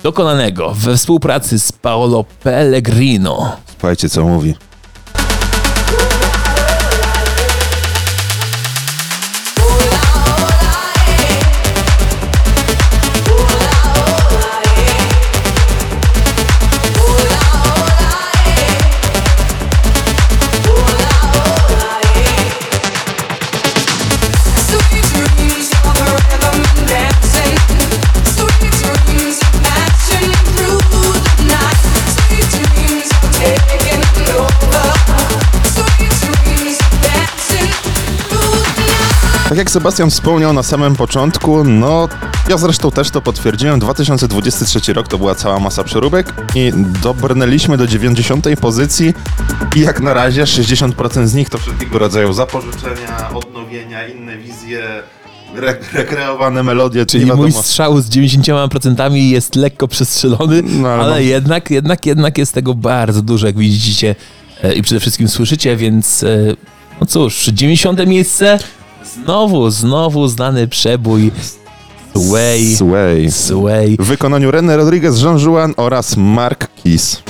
dokonanego 0.03 0.73
we 0.73 0.97
współpracy 0.97 1.59
z 1.59 1.71
Paolo 1.71 2.25
Pellegrino. 2.43 3.57
Słuchajcie, 3.71 4.09
co 4.09 4.23
mówi. 4.23 4.53
Tak 39.51 39.57
jak 39.57 39.71
Sebastian 39.71 40.09
wspomniał 40.09 40.53
na 40.53 40.63
samym 40.63 40.95
początku, 40.95 41.63
no 41.63 42.09
Ja 42.49 42.57
zresztą 42.57 42.91
też 42.91 43.09
to 43.09 43.21
potwierdziłem. 43.21 43.79
2023 43.79 44.93
rok 44.93 45.07
to 45.07 45.17
była 45.17 45.35
cała 45.35 45.59
masa 45.59 45.83
przeróbek 45.83 46.33
i 46.55 46.71
dobrnęliśmy 47.03 47.77
do 47.77 47.87
90 47.87 48.47
pozycji 48.61 49.13
i 49.75 49.79
jak 49.79 49.99
na 49.99 50.13
razie 50.13 50.43
60% 50.43 51.25
z 51.27 51.33
nich 51.33 51.49
to 51.49 51.57
wszelkiego 51.57 51.99
rodzaju 51.99 52.33
zapożyczenia, 52.33 53.29
odnowienia, 53.33 54.07
inne 54.07 54.37
wizje, 54.37 54.83
re 55.55 55.75
rekreowane 55.93 56.63
melodie, 56.63 57.05
Czyli 57.05 57.25
nie 57.25 57.33
mój 57.33 57.45
wiadomo. 57.47 57.63
strzał 57.63 58.01
z 58.01 58.09
90% 58.09 59.13
jest 59.13 59.55
lekko 59.55 59.87
przestrzelony, 59.87 60.63
No, 60.65 60.89
ale 60.89 61.03
ale 61.03 61.23
jednak, 61.23 61.71
jednak, 61.71 62.05
jednak 62.05 62.37
jest 62.37 62.53
tego 62.53 62.73
bardzo 62.73 63.21
dużo, 63.21 63.47
jak 63.47 63.57
widzicie 63.57 64.15
e, 64.63 64.73
i 64.73 64.81
przede 64.81 64.99
wszystkim 64.99 65.27
słyszycie, 65.27 65.75
więc 65.75 66.23
e, 66.23 66.55
no 67.01 67.07
cóż, 67.07 67.45
90 67.45 68.07
miejsce, 68.07 68.59
znowu, 69.13 69.69
znowu 69.69 70.27
znany 70.27 70.67
przebój 70.67 71.31
Sway, 72.15 72.75
Sway. 72.75 73.31
Sway. 73.31 73.97
W 73.99 74.05
wykonaniu 74.05 74.51
René 74.51 74.77
Rodriguez, 74.77 75.21
Jean 75.21 75.37
Juan 75.39 75.73
oraz 75.77 76.17
Mark 76.17 76.67
Keys. 76.83 77.23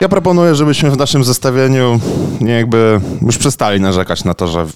Ja 0.00 0.08
proponuję, 0.08 0.54
żebyśmy 0.54 0.90
w 0.90 0.96
naszym 0.96 1.24
zestawieniu 1.24 2.00
nie 2.40 2.52
jakby 2.52 3.00
już 3.22 3.38
przestali 3.38 3.80
narzekać 3.80 4.24
na 4.24 4.34
to, 4.34 4.48
że 4.48 4.66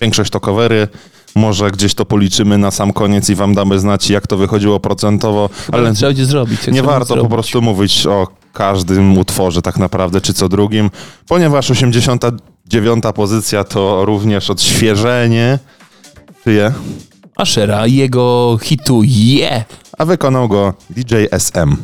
większość 0.00 0.30
to 0.30 0.40
covery. 0.40 0.88
Może 1.34 1.70
gdzieś 1.70 1.94
to 1.94 2.04
policzymy 2.04 2.58
na 2.58 2.70
sam 2.70 2.92
koniec 2.92 3.30
i 3.30 3.34
wam 3.34 3.54
damy 3.54 3.78
znać, 3.78 4.10
jak 4.10 4.26
to 4.26 4.36
wychodziło 4.36 4.80
procentowo, 4.80 5.50
ale 5.72 5.92
Trzeba 5.94 6.08
będzie 6.12 6.26
zrobić. 6.26 6.66
nie 6.66 6.82
warto 6.82 7.06
po 7.08 7.14
zrobić. 7.14 7.30
prostu 7.32 7.62
mówić 7.62 8.06
o 8.06 8.28
każdym 8.52 9.18
utworze 9.18 9.62
tak 9.62 9.76
naprawdę, 9.78 10.20
czy 10.20 10.34
co 10.34 10.48
drugim, 10.48 10.90
ponieważ 11.28 11.70
89 11.70 13.04
pozycja 13.14 13.64
to 13.64 14.04
również 14.04 14.50
odświeżenie, 14.50 15.58
czyje, 16.44 16.72
Ashera 17.36 17.86
i 17.86 17.94
jego 17.94 18.58
hitu 18.62 19.00
Yeah! 19.04 19.64
a 19.98 20.04
wykonał 20.04 20.48
go 20.48 20.74
DJ 20.90 21.14
SM. 21.30 21.76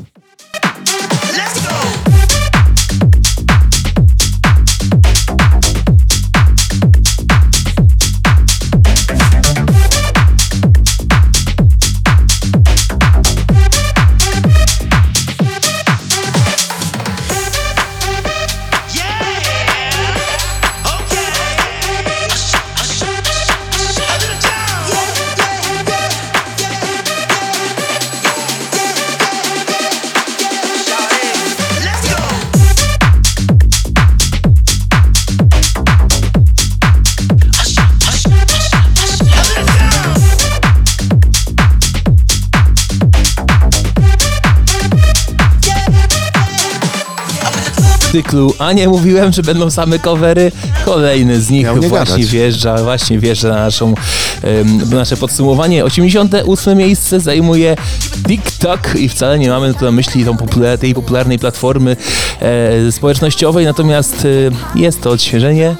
Cyklu, 48.13 48.55
a 48.59 48.73
nie 48.73 48.89
mówiłem, 48.89 49.33
że 49.33 49.43
będą 49.43 49.71
same 49.71 49.99
covery. 49.99 50.53
Kolejny 50.85 51.41
z 51.41 51.51
nich 51.51 51.65
Miał 51.65 51.77
właśnie 51.77 51.99
gadać. 52.17 52.27
wjeżdża, 52.27 52.83
właśnie 52.83 53.19
wjeżdża 53.19 53.49
na 53.49 53.55
naszą, 53.55 53.95
em, 54.43 54.91
nasze 54.91 55.17
podsumowanie. 55.17 55.85
88 55.85 56.79
miejsce 56.79 57.21
zajmuje 57.21 57.77
TikTok 58.29 58.81
i 58.97 59.09
wcale 59.09 59.39
nie 59.39 59.49
mamy 59.49 59.75
tu 59.75 59.85
na 59.85 59.91
myśli 59.91 60.25
tą 60.25 60.37
popular- 60.37 60.79
tej 60.79 60.95
popularnej 60.95 61.39
platformy 61.39 61.97
e, 62.41 62.93
społecznościowej, 62.93 63.65
natomiast 63.67 64.27
e, 64.75 64.79
jest 64.81 65.01
to 65.01 65.11
odświeżenie. 65.11 65.77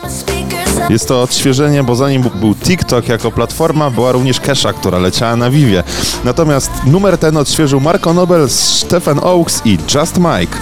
Jest 0.91 1.09
to 1.09 1.23
odświeżenie, 1.23 1.83
bo 1.83 1.97
zanim 1.97 2.23
był 2.41 2.55
TikTok 2.55 3.09
jako 3.09 3.31
platforma, 3.33 3.91
była 3.91 4.13
również 4.13 4.41
Kesha, 4.41 4.73
która 4.73 4.99
leciała 4.99 5.37
na 5.37 5.51
Vivie. 5.51 5.83
Natomiast 6.25 6.71
numer 6.87 7.19
ten 7.19 7.37
odświeżył 7.37 7.81
Marco 7.81 8.15
Nobel, 8.15 8.49
Stefan 8.51 9.19
Oaks 9.23 9.63
i 9.65 9.79
Just 9.95 10.19
Mike. 10.19 10.57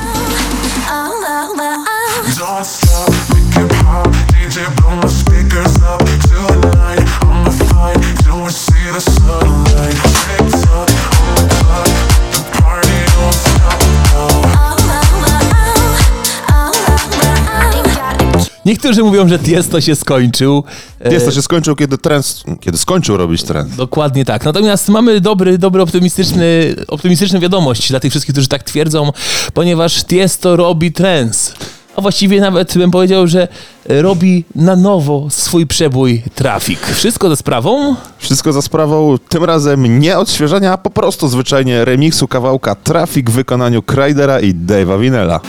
Niektórzy 18.64 19.02
mówią, 19.02 19.28
że 19.28 19.38
Tiesto 19.38 19.80
się 19.80 19.94
skończył. 19.96 20.64
E, 21.00 21.12
Jest 21.12 21.26
to 21.26 21.32
się 21.32 21.42
skończył, 21.42 21.76
kiedy 21.76 21.98
trend, 21.98 22.42
kiedy 22.60 22.78
skończył 22.78 23.16
robić 23.16 23.42
trend. 23.42 23.74
Dokładnie 23.74 24.24
tak. 24.24 24.44
Natomiast 24.44 24.88
mamy 24.88 25.20
dobry, 25.20 25.58
dobry 25.58 25.82
optymistyczny, 25.82 26.74
optymistyczną 26.88 27.40
wiadomość 27.40 27.88
dla 27.88 28.00
tych 28.00 28.10
wszystkich, 28.12 28.34
którzy 28.34 28.48
tak 28.48 28.62
twierdzą, 28.62 29.12
ponieważ 29.54 30.04
Tiesto 30.04 30.56
robi 30.56 30.92
trends. 30.92 31.54
A 31.98 32.00
właściwie 32.00 32.40
nawet 32.40 32.78
bym 32.78 32.90
powiedział, 32.90 33.26
że 33.26 33.48
robi 33.86 34.44
na 34.54 34.76
nowo 34.76 35.26
swój 35.30 35.66
przebój 35.66 36.22
Trafik. 36.34 36.86
Wszystko 36.86 37.28
ze 37.28 37.36
sprawą 37.36 37.96
Wszystko 38.18 38.52
za 38.52 38.62
sprawą 38.62 39.16
tym 39.28 39.44
razem 39.44 40.00
nie 40.00 40.18
odświeżenia, 40.18 40.72
a 40.72 40.78
po 40.78 40.90
prostu 40.90 41.28
zwyczajnie 41.28 41.84
remiksu 41.84 42.28
kawałka 42.28 42.74
Traffic 42.74 43.30
w 43.30 43.32
wykonaniu 43.32 43.82
Krydera 43.82 44.40
i 44.40 44.54
Dave'a 44.54 45.00
Winella. 45.00 45.40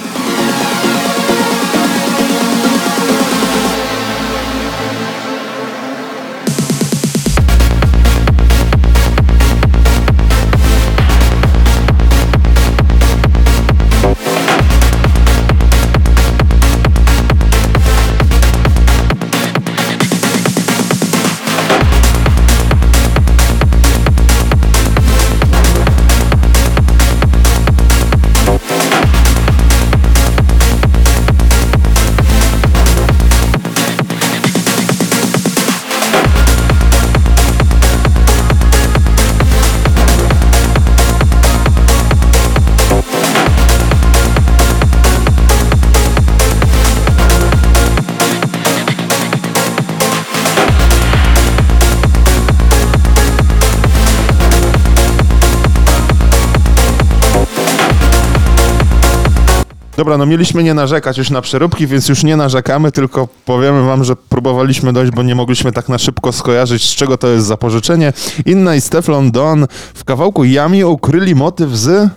Dobra, 60.00 60.18
no 60.18 60.26
mieliśmy 60.26 60.64
nie 60.64 60.74
narzekać 60.74 61.18
już 61.18 61.30
na 61.30 61.42
przeróbki, 61.42 61.88
więc 61.88 62.10
już 62.10 62.24
nie 62.24 62.38
narzekamy, 62.38 62.92
tylko 62.92 63.28
powiemy 63.46 63.86
wam, 63.86 64.04
że 64.04 64.16
próbowaliśmy 64.16 64.94
dojść, 64.94 65.12
bo 65.12 65.24
nie 65.24 65.36
mogliśmy 65.36 65.72
tak 65.72 65.90
na 65.90 65.98
szybko 65.98 66.32
skojarzyć, 66.32 66.90
z 66.90 66.96
czego 66.96 67.18
to 67.18 67.28
jest 67.28 67.48
zapożyczenie. 67.48 68.14
Inna 68.46 68.76
i 68.76 68.82
Steflon 68.82 69.32
Don 69.32 69.68
w 69.94 70.04
kawałku 70.04 70.44
Yami 70.44 70.84
ukryli 70.84 71.36
motyw 71.36 71.78
z... 71.78 72.10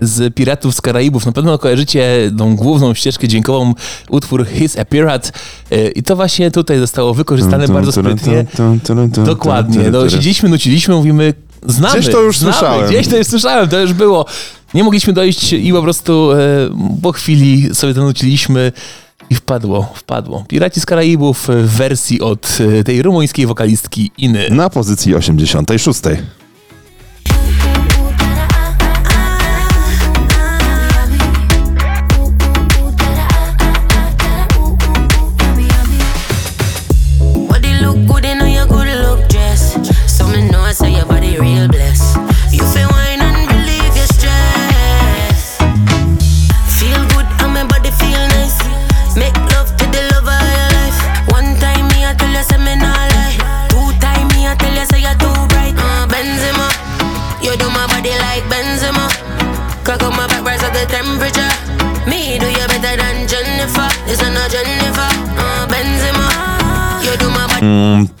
z 0.00 0.34
Piratów 0.34 0.74
z 0.74 0.80
Karaibów. 0.80 1.26
Na 1.26 1.32
pewno 1.32 1.58
kojarzycie 1.58 2.30
tą 2.38 2.56
główną 2.56 2.94
ścieżkę 2.94 3.28
dźwiękową, 3.28 3.74
utwór 4.08 4.46
His 4.46 4.78
a 4.78 4.84
Pirate 4.84 5.30
i 5.94 6.02
to 6.02 6.16
właśnie 6.16 6.50
tutaj 6.50 6.78
zostało 6.78 7.14
wykorzystane 7.14 7.68
bardzo 7.68 7.92
sprytnie. 7.92 8.46
Dokładnie. 9.24 9.90
No, 9.90 10.10
siedzieliśmy, 10.10 10.48
nuciliśmy, 10.48 10.94
mówimy, 10.94 11.34
znamy. 11.66 12.00
Gdzieś 12.00 12.12
to 12.12 12.20
już 12.20 12.38
znamy, 12.38 12.54
słyszałem. 12.54 12.88
Gdzieś 12.88 13.08
to 13.08 13.16
już 13.16 13.26
słyszałem, 13.26 13.68
to 13.68 13.80
już 13.80 13.92
było. 13.92 14.26
Nie 14.74 14.84
mogliśmy 14.84 15.12
dojść 15.12 15.52
i 15.52 15.72
po 15.72 15.82
prostu 15.82 16.32
e, 16.32 16.38
po 17.02 17.12
chwili 17.12 17.74
sobie 17.74 17.94
to 17.94 18.00
nuciliśmy 18.00 18.72
i 19.30 19.34
wpadło, 19.34 19.92
wpadło. 19.94 20.44
Piraci 20.48 20.80
z 20.80 20.86
Karaibów 20.86 21.48
w 21.48 21.76
wersji 21.76 22.20
od 22.20 22.58
e, 22.80 22.84
tej 22.84 23.02
rumuńskiej 23.02 23.46
wokalistki 23.46 24.10
Iny. 24.18 24.50
Na 24.50 24.70
pozycji 24.70 25.14
86. 25.14 26.00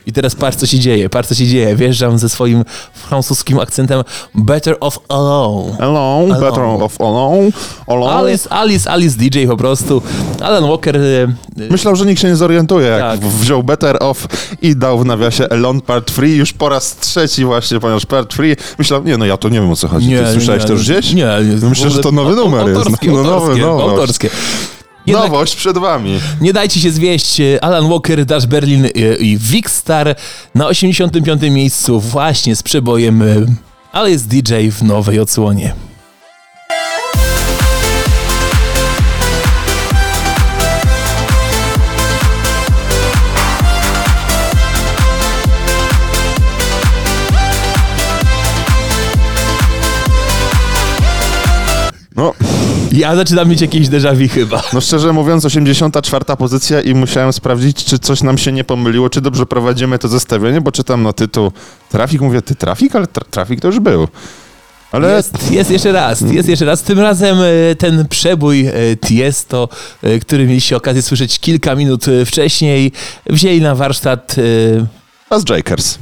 I 0.06 0.12
teraz 0.12 0.34
patrz 0.34 0.56
co 0.56 0.66
się 0.66 0.78
dzieje, 0.78 1.08
patrz 1.10 1.28
co 1.28 1.34
się 1.34 1.46
dzieje. 1.46 1.76
Wjeżdżam 1.76 2.18
ze 2.18 2.28
swoim 2.28 2.64
francuskim 2.94 3.58
akcentem 3.58 4.02
Better 4.34 4.76
of 4.80 4.98
Alone. 5.08 5.76
Alone, 5.78 6.40
better 6.40 6.62
of 6.64 7.00
alone. 7.00 7.50
alone. 7.86 8.12
Alice, 8.12 8.52
Alice, 8.52 8.90
Alice 8.90 9.16
DJ 9.18 9.46
po 9.46 9.56
prostu. 9.56 10.02
Alan 10.40 10.64
Walker 10.68 10.96
e, 10.96 11.00
e, 11.00 11.28
Myślał, 11.70 11.96
że 11.96 12.06
nikt 12.06 12.20
się 12.22 12.28
nie 12.28 12.36
zorientuje, 12.36 12.88
jak 12.88 13.00
Tak. 13.00 13.20
wziął 13.20 13.62
Better 13.62 13.96
Off 14.00 14.26
i 14.62 14.76
dał 14.76 14.98
w 14.98 15.04
nawiasie 15.04 15.48
Alone 15.52 15.80
Part 15.80 16.06
3 16.12 16.28
już 16.28 16.52
po 16.52 16.68
raz 16.68 16.96
trzeci 16.96 17.44
właśnie, 17.44 17.80
ponieważ 17.80 18.06
Part 18.06 18.30
3 18.30 18.56
myślał, 18.78 19.04
nie 19.04 19.16
no 19.18 19.24
ja 19.26 19.36
to 19.36 19.48
nie 19.48 19.60
wiem 19.60 19.70
o 19.70 19.76
co 19.76 19.88
chodzi. 19.88 20.08
Ty 20.10 20.32
słyszałeś 20.32 20.64
to 20.64 20.72
już 20.72 20.82
gdzieś? 20.82 21.12
Nie, 21.12 21.24
nie. 21.60 21.68
Myślę, 21.68 21.90
że 21.90 21.98
to 22.00 22.12
nowy 22.12 22.34
numer 22.36 22.68
jest. 22.68 22.78
autorskie, 22.78 23.10
No, 23.10 23.16
nowy, 23.22 23.30
autorskie, 23.32 23.60
nowość. 23.62 23.88
autorskie. 23.90 24.30
Jednak 25.06 25.30
Nowość 25.30 25.56
przed 25.56 25.78
wami. 25.78 26.20
nie 26.40 26.52
dajcie 26.52 26.80
się 26.80 26.90
zwieść. 26.90 27.40
Alan 27.60 27.88
Walker, 27.88 28.24
Dash 28.26 28.46
Berlin 28.46 28.84
e, 28.84 28.88
i 29.16 29.38
Vic 29.38 29.70
Star 29.70 30.14
na 30.54 30.66
85. 30.66 31.42
miejscu 31.42 32.00
właśnie 32.00 32.56
z 32.56 32.62
przebojem 32.62 33.22
e, 33.22 33.26
ale 33.92 34.10
jest 34.10 34.28
DJ 34.28 34.68
w 34.70 34.82
nowej 34.82 35.20
odsłonie. 35.20 35.74
No, 52.16 52.34
Ja 52.92 53.16
zaczynam 53.16 53.48
mieć 53.48 53.60
jakieś 53.60 53.88
déjà 53.88 54.16
vu 54.16 54.28
chyba. 54.34 54.62
no 54.72 54.80
szczerze 54.80 55.12
mówiąc, 55.12 55.44
84 55.44 56.24
pozycja 56.38 56.80
i 56.80 56.94
musiałem 56.94 57.32
sprawdzić, 57.32 57.84
czy 57.84 57.98
coś 57.98 58.22
nam 58.22 58.38
się 58.38 58.52
nie 58.52 58.64
pomyliło, 58.64 59.10
czy 59.10 59.20
dobrze 59.20 59.46
prowadzimy 59.46 59.98
to 59.98 60.08
zestawienie, 60.08 60.60
bo 60.60 60.72
czytam 60.72 61.02
na 61.02 61.12
tytuł 61.12 61.52
Trafik, 61.88 62.20
mówię, 62.20 62.42
ty 62.42 62.54
Trafik? 62.54 62.96
Ale 62.96 63.06
tra 63.06 63.24
Trafik 63.30 63.60
to 63.60 63.68
już 63.68 63.80
był. 63.80 64.08
Ale 64.92 65.16
Jest, 65.16 65.52
jest 65.52 65.70
jeszcze 65.70 65.92
raz, 65.92 66.20
jest 66.20 66.48
jeszcze 66.48 66.64
raz. 66.64 66.82
Tym 66.82 67.00
razem 67.00 67.38
e, 67.40 67.74
ten 67.74 68.08
przebój 68.08 68.66
e, 68.66 68.72
Tiesto, 68.96 69.68
e, 70.02 70.18
który 70.18 70.46
mieliście 70.46 70.76
okazję 70.76 71.02
słyszeć 71.02 71.38
kilka 71.38 71.74
minut 71.74 72.04
wcześniej, 72.26 72.92
wzięli 73.26 73.60
na 73.60 73.74
warsztat 73.74 74.36
Buzz 75.30 75.44
Jakers. 75.50 75.98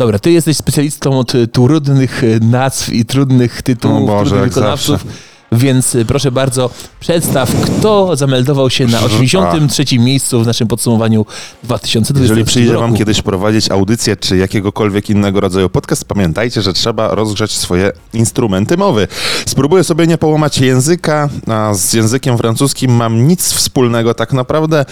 Dobra, 0.00 0.18
ty 0.18 0.32
jesteś 0.32 0.56
specjalistą 0.56 1.18
od 1.18 1.34
e, 1.34 1.46
trudnych 1.46 2.24
e, 2.24 2.26
nazw 2.40 2.92
i 2.92 3.04
trudnych 3.04 3.62
tytułów, 3.62 4.06
Boże, 4.06 4.30
trudnych 4.30 4.48
wykonawców. 4.54 5.00
zawsze. 5.00 5.08
Więc 5.52 5.94
e, 5.94 6.04
proszę 6.04 6.32
bardzo, 6.32 6.70
przedstaw, 7.00 7.50
kto 7.62 8.16
zameldował 8.16 8.70
się 8.70 8.86
na 8.86 9.00
83. 9.00 9.98
miejscu 9.98 10.42
w 10.42 10.46
naszym 10.46 10.68
podsumowaniu 10.68 11.26
2020 11.62 12.32
Jeżeli 12.32 12.44
przyjdzie 12.46 12.72
roku. 12.72 12.80
wam 12.80 12.96
kiedyś 12.96 13.22
prowadzić 13.22 13.70
audycję 13.70 14.16
czy 14.16 14.36
jakiegokolwiek 14.36 15.10
innego 15.10 15.40
rodzaju 15.40 15.70
podcast, 15.70 16.04
pamiętajcie, 16.04 16.62
że 16.62 16.72
trzeba 16.72 17.14
rozgrzać 17.14 17.50
swoje 17.50 17.92
instrumenty 18.12 18.76
mowy. 18.76 19.08
Spróbuję 19.46 19.84
sobie 19.84 20.06
nie 20.06 20.18
połamać 20.18 20.58
języka, 20.58 21.28
a 21.46 21.74
z 21.74 21.92
językiem 21.92 22.38
francuskim 22.38 22.92
mam 22.92 23.28
nic 23.28 23.52
wspólnego 23.52 24.14
tak 24.14 24.32
naprawdę. 24.32 24.84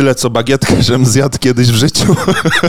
Tyle 0.00 0.14
co 0.14 0.30
bagietkę, 0.30 0.82
żem 0.88 1.06
zjadł 1.06 1.38
kiedyś 1.38 1.68
w 1.68 1.74
życiu. 1.74 2.16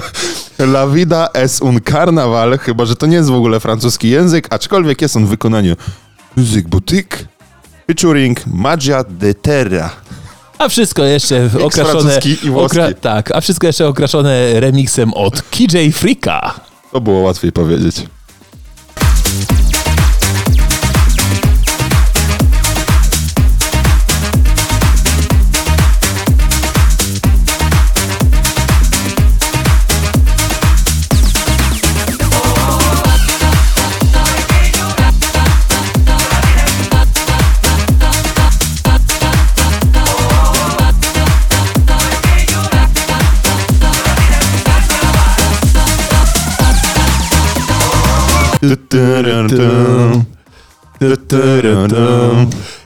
La 0.74 0.88
vida 0.88 1.30
es 1.34 1.62
un 1.62 1.80
carnaval, 1.90 2.58
chyba 2.58 2.86
że 2.86 2.96
to 2.96 3.06
nie 3.06 3.16
jest 3.16 3.30
w 3.30 3.34
ogóle 3.34 3.60
francuski 3.60 4.10
język, 4.10 4.48
aczkolwiek 4.50 5.02
jest 5.02 5.16
on 5.16 5.26
w 5.26 5.30
wykonaniu 5.30 5.76
Music 6.38 6.68
Boutique 6.68 7.18
featuring 7.88 8.48
Magia 8.48 9.04
de 9.10 9.34
Terra. 9.34 9.90
A 10.58 10.70
wszystko 10.70 11.04
jeszcze 11.04 11.50
okraszone... 11.64 12.20
i 12.44 12.50
włoski. 12.50 12.80
tak, 13.02 13.32
a 13.32 13.42
wszystko 13.42 13.68
jeszcze 13.68 13.88
okraszone 13.88 14.60
remixem 14.60 15.14
od 15.14 15.42
KJ 15.42 15.92
Freaka. 15.94 16.60
To 16.92 17.02
było 17.02 17.20
łatwiej 17.20 17.52
powiedzieć. 17.52 17.96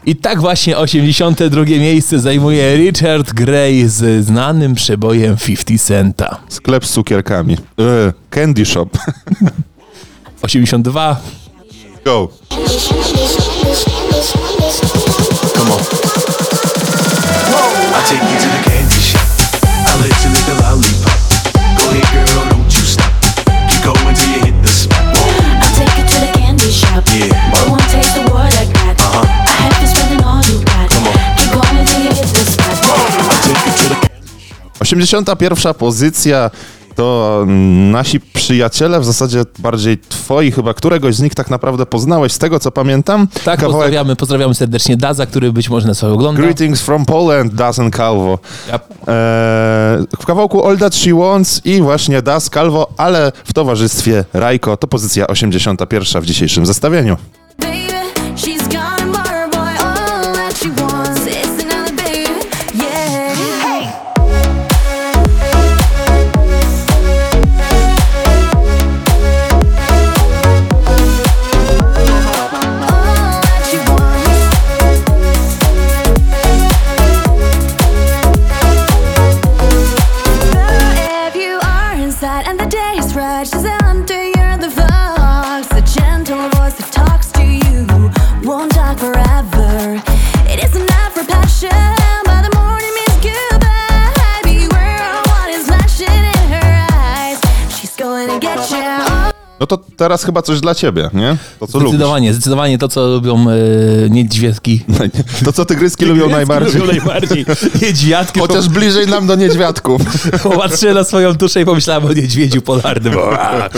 I 0.06 0.16
tak 0.16 0.42
właśnie 0.42 0.78
82 0.78 1.66
miejsce 1.66 2.20
zajmuje 2.20 2.78
Richard 2.78 3.34
Gray 3.34 3.90
z 3.90 4.26
znanym 4.26 4.76
przebojem 4.76 5.38
50 5.38 5.82
Centa. 5.82 6.38
Sklep 6.50 6.86
z 6.86 6.92
cukierkami. 6.92 7.54
E, 7.80 8.14
candy 8.30 8.66
shop. 8.66 8.90
82. 10.42 11.22
Go. 12.06 12.30
Come 15.56 15.72
on. 15.74 15.80
I 17.92 18.02
take 18.10 18.24
you 18.32 18.40
to 18.40 18.48
the 18.48 18.62
candy 18.70 19.02
shop. 19.02 19.28
I 19.88 20.02
let 20.02 20.24
you 20.24 20.30
lick 20.32 20.46
the 20.46 20.54
lollipop. 20.64 21.20
Go 21.78 21.90
ahead, 21.90 22.08
girl, 22.14 22.35
shop. 26.96 27.06
Yeah. 27.12 27.70
One 27.70 27.80
got. 28.74 29.00
Uh-huh. 29.00 29.26
I 29.26 29.68
have 29.68 29.80
to 29.80 29.88
spend 29.88 30.24
all 30.24 30.42
you 30.44 30.64
got. 30.64 30.90
Come 30.90 31.08
on. 31.08 31.16
Keep 31.38 31.52
going 31.52 31.86
till 31.86 32.02
you 32.02 32.12
hit 32.16 32.30
the 32.32 32.44
spot. 32.48 32.76
I 33.20 33.44
take 33.44 33.60
you 33.60 33.74
to 33.76 33.88
the 33.90 34.16
81 35.46 35.74
pozycja 35.74 36.52
to 36.96 37.44
nasi 37.92 38.20
przyjaciele, 38.20 39.00
w 39.00 39.06
zasadzie 39.06 39.44
bardziej 39.60 39.98
twoi, 39.98 40.52
chyba 40.52 40.74
któregoś 40.74 41.16
z 41.16 41.22
nich 41.22 41.36
tak 41.36 41.50
naprawdę 41.50 41.86
poznałeś, 41.86 42.32
z 42.32 42.38
tego 42.38 42.60
co 42.60 42.72
pamiętam. 42.72 43.28
Tak, 43.44 43.60
pozdrawiamy, 43.60 44.16
pozdrawiamy 44.16 44.56
serdecznie 44.56 44.98
Daza, 44.98 45.26
który 45.26 45.54
być 45.54 45.70
może 45.70 45.88
nas 45.88 46.04
ogląda. 46.04 46.42
Greetings 46.42 46.82
from 46.82 47.06
Poland, 47.06 47.54
Dazen 47.54 47.92
Calvo. 47.92 48.40
Yep. 48.68 48.84
Eee, 48.92 50.06
w 50.20 50.26
kawałku 50.26 50.68
All 50.68 50.78
That 50.78 50.96
She 50.96 51.14
Wants 51.14 51.62
i 51.66 51.82
właśnie 51.82 52.22
Das 52.22 52.50
Calvo, 52.50 52.88
ale 52.98 53.32
w 53.46 53.54
towarzystwie 53.54 54.26
Rajko. 54.34 54.78
To 54.78 54.88
pozycja 54.88 55.28
81 55.28 56.22
w 56.22 56.26
dzisiejszym 56.26 56.66
zestawieniu. 56.66 57.18
No 99.66 99.78
to 99.78 99.86
teraz 99.98 100.24
chyba 100.24 100.42
coś 100.42 100.60
dla 100.60 100.76
ciebie, 100.76 101.10
nie? 101.14 101.38
To 101.60 101.68
co 101.68 101.78
lubisz. 101.78 101.90
Zdecydowanie, 101.90 102.34
zdecydowanie 102.34 102.78
to, 102.78 102.88
co 102.88 103.08
lubią 103.08 103.46
niedźwiadki. 104.10 104.84
To 105.46 105.54
co 105.54 105.66
tygryski 105.66 106.06
lubią 106.06 106.30
najbardziej. 106.30 106.82
Lubią 106.82 106.94
najbardziej. 106.94 107.46
Niedźwiadki. 107.82 108.40
Chociaż 108.40 108.70
bliżej 108.70 109.08
nam 109.08 109.28
do 109.28 109.36
niedźwiadków. 109.36 110.02
Popatrzyłem 110.44 110.96
na 110.96 111.04
swoją 111.04 111.34
duszę 111.34 111.62
i 111.62 111.66
pomyślałem 111.66 112.06
o 112.06 112.14
niedźwiedziu 112.14 112.62
polarnym. 112.62 113.14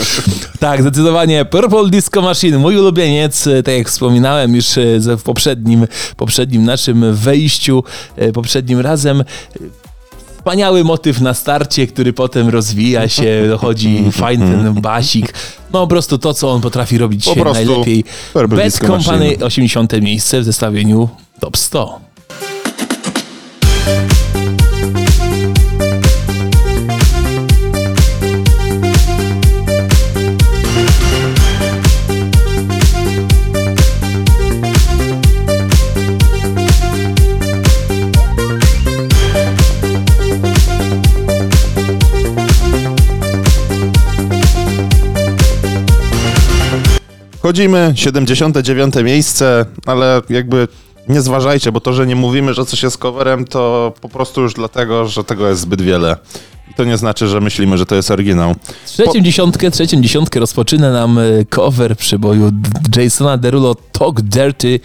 tak, 0.60 0.80
zdecydowanie. 0.82 1.44
Purple 1.44 1.90
Disco 1.90 2.22
Machine, 2.22 2.58
mój 2.58 2.76
ulubieniec, 2.76 3.46
e, 3.46 3.62
tak 3.62 3.74
jak 3.74 3.88
wspominałem 3.88 4.54
już 4.54 4.78
e, 4.78 4.82
w 5.16 5.22
poprzednim, 5.22 5.86
poprzednim 6.16 6.64
naszym 6.64 7.14
wejściu, 7.14 7.84
poprzednim 8.34 8.80
razem. 8.80 9.24
Wspaniały 10.38 10.84
motyw 10.84 11.20
na 11.20 11.34
starcie, 11.34 11.86
który 11.86 12.12
potem 12.12 12.48
rozwija 12.48 13.08
się, 13.08 13.44
dochodzi 13.48 14.04
fajny 14.12 14.46
ten 14.46 14.74
basik. 14.74 15.34
No 15.72 15.80
po 15.80 15.86
prostu 15.86 16.18
to, 16.18 16.34
co 16.34 16.50
on 16.50 16.60
potrafi 16.60 16.98
robić 16.98 17.24
Po 17.24 17.36
prostu 17.36 17.64
najlepiej. 17.66 18.04
Bez 18.48 18.82
Machine. 18.82 19.44
80 19.44 19.92
miejsce 20.02 20.40
w 20.40 20.44
zestawieniu 20.44 21.08
Top 21.40 21.56
100. 21.56 22.00
Wchodzimy, 47.38 47.92
79 47.96 48.94
miejsce, 49.04 49.66
ale 49.86 50.22
jakby 50.30 50.68
nie 51.08 51.20
zważajcie, 51.20 51.72
bo 51.72 51.80
to, 51.80 51.92
że 51.92 52.06
nie 52.06 52.16
mówimy, 52.16 52.54
że 52.54 52.64
coś 52.66 52.82
jest 52.82 52.98
coverem, 52.98 53.44
to 53.44 53.92
po 54.00 54.08
prostu 54.08 54.40
już 54.40 54.54
dlatego, 54.54 55.06
że 55.08 55.24
tego 55.24 55.48
jest 55.48 55.60
zbyt 55.60 55.82
wiele. 55.82 56.16
I 56.70 56.74
to 56.74 56.84
nie 56.84 56.96
znaczy, 56.96 57.28
że 57.28 57.40
myślimy, 57.40 57.78
że 57.78 57.86
to 57.86 57.94
jest 57.94 58.10
oryginał. 58.10 58.54
Trzecią 58.86 59.20
dziesiątkę, 59.20 59.70
trzecią 59.70 60.00
dziesiątkę 60.00 60.40
rozpoczyna 60.40 60.92
nam 60.92 61.18
e, 61.18 61.22
cover 61.50 61.96
przeboju 61.96 62.50
D- 62.52 63.02
Jasona 63.02 63.36
Derulo 63.36 63.74
Talk 63.92 64.20
Dirty. 64.20 64.80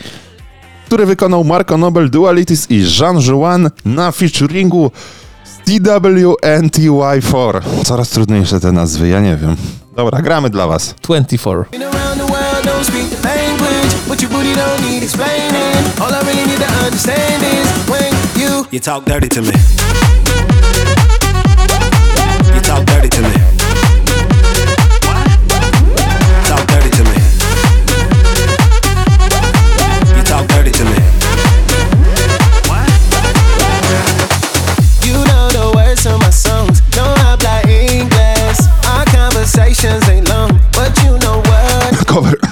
Który 0.86 1.06
wykonał 1.06 1.44
Marco 1.44 1.78
Nobel 1.78 2.10
Dualities 2.10 2.72
i 2.72 2.84
Jean 3.00 3.20
Juan 3.28 3.70
na 3.86 4.12
featuringu 4.12 4.92
z 5.44 5.70
TWNTY4. 5.70 7.62
Coraz 7.86 8.10
trudniejsze 8.10 8.60
te 8.60 8.72
nazwy, 8.72 9.08
ja 9.08 9.20
nie 9.22 9.36
wiem. 9.36 9.56
Dobra, 9.96 10.22
gramy 10.22 10.50
dla 10.50 10.68
was. 10.68 10.96
24. 11.02 11.64
Don't 12.64 12.84
speak 12.84 13.10
the 13.10 13.20
language, 13.28 13.94
but 14.08 14.22
your 14.22 14.32
booty 14.32 14.54
don't 14.54 14.82
need 14.82 15.04
explaining. 15.04 15.76
All 16.02 16.12
I 16.14 16.22
really 16.26 16.46
need 16.46 16.60
to 16.60 16.72
understand 16.86 17.44
is 17.44 17.68
when 17.90 18.12
you 18.40 18.66
You 18.72 18.80
talk 18.80 19.06
dirty 19.06 19.28
to 19.30 19.42
me. 19.42 19.54
You 22.54 22.62
talk 22.62 22.86
dirty 22.86 23.10
to 23.10 23.22
me. 23.22 23.34
Talk 26.48 26.64
dirty 26.68 26.90
to 26.98 27.04
me. 27.04 27.18
You 30.18 30.24
talk 30.24 30.48
dirty 30.48 30.72
to 30.72 30.84
me. 30.86 30.98
you 35.08 35.14
know 35.30 35.48
the 35.52 35.72
words 35.76 36.06
of 36.06 36.20
my 36.20 36.30
songs. 36.30 36.82
Don't 36.92 37.18
habla 37.20 37.62
English. 37.68 38.60
Our 38.88 39.06
conversations 39.06 40.08
ain't 40.10 40.30
long, 40.30 40.60
but 40.72 40.92
you 41.04 41.18
know 41.20 41.38
what? 41.40 42.08
Cover. 42.08 42.43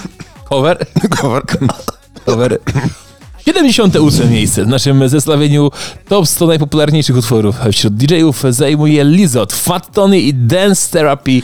Cover? 0.51 0.77
Cover. 1.21 1.43
Cover. 2.25 2.59
78 3.45 4.31
miejsce 4.31 4.65
w 4.65 4.67
naszym 4.67 5.09
zestawieniu 5.09 5.71
top 6.07 6.27
100 6.27 6.47
najpopularniejszych 6.47 7.17
utworów 7.17 7.55
wśród 7.71 7.95
DJ-ów 7.95 8.43
zajmuje 8.49 9.03
Lizot, 9.03 9.53
Fat 9.53 9.91
Tony 9.93 10.19
i 10.19 10.33
Dance 10.33 10.91
Therapy. 10.91 11.41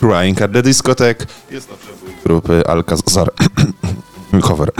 Crying 0.00 0.42
at 0.42 0.52
the 0.52 0.62
Discotheque. 0.62 1.26
Jest 1.50 1.68
to 1.68 1.74
przebój 1.76 2.14
grupy 2.24 2.62
Alcazar. 2.66 3.30
Cover. 4.48 4.72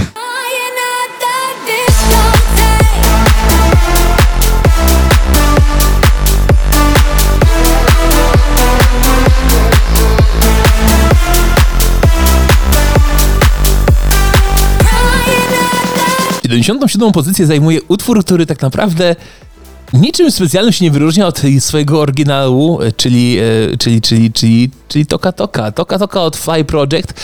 77 16.49 17.13
pozycję 17.13 17.47
zajmuje 17.47 17.83
utwór, 17.89 18.25
który 18.25 18.47
tak 18.47 18.63
naprawdę 18.63 19.17
niczym 19.93 20.31
specjalnym 20.31 20.73
się 20.73 20.85
nie 20.85 20.91
wyróżnia 20.91 21.27
od 21.27 21.41
swojego 21.59 22.01
oryginału, 22.01 22.79
czyli, 22.97 23.39
e, 23.39 23.77
czyli, 23.77 24.01
czyli, 24.01 24.33
czyli, 24.33 24.71
czyli 24.89 25.07
Toka 25.07 25.33
Toka. 25.33 25.73
Toka 25.73 25.99
Toka 25.99 26.23
od 26.23 26.37
Fly 26.37 26.65
Project. 26.65 27.15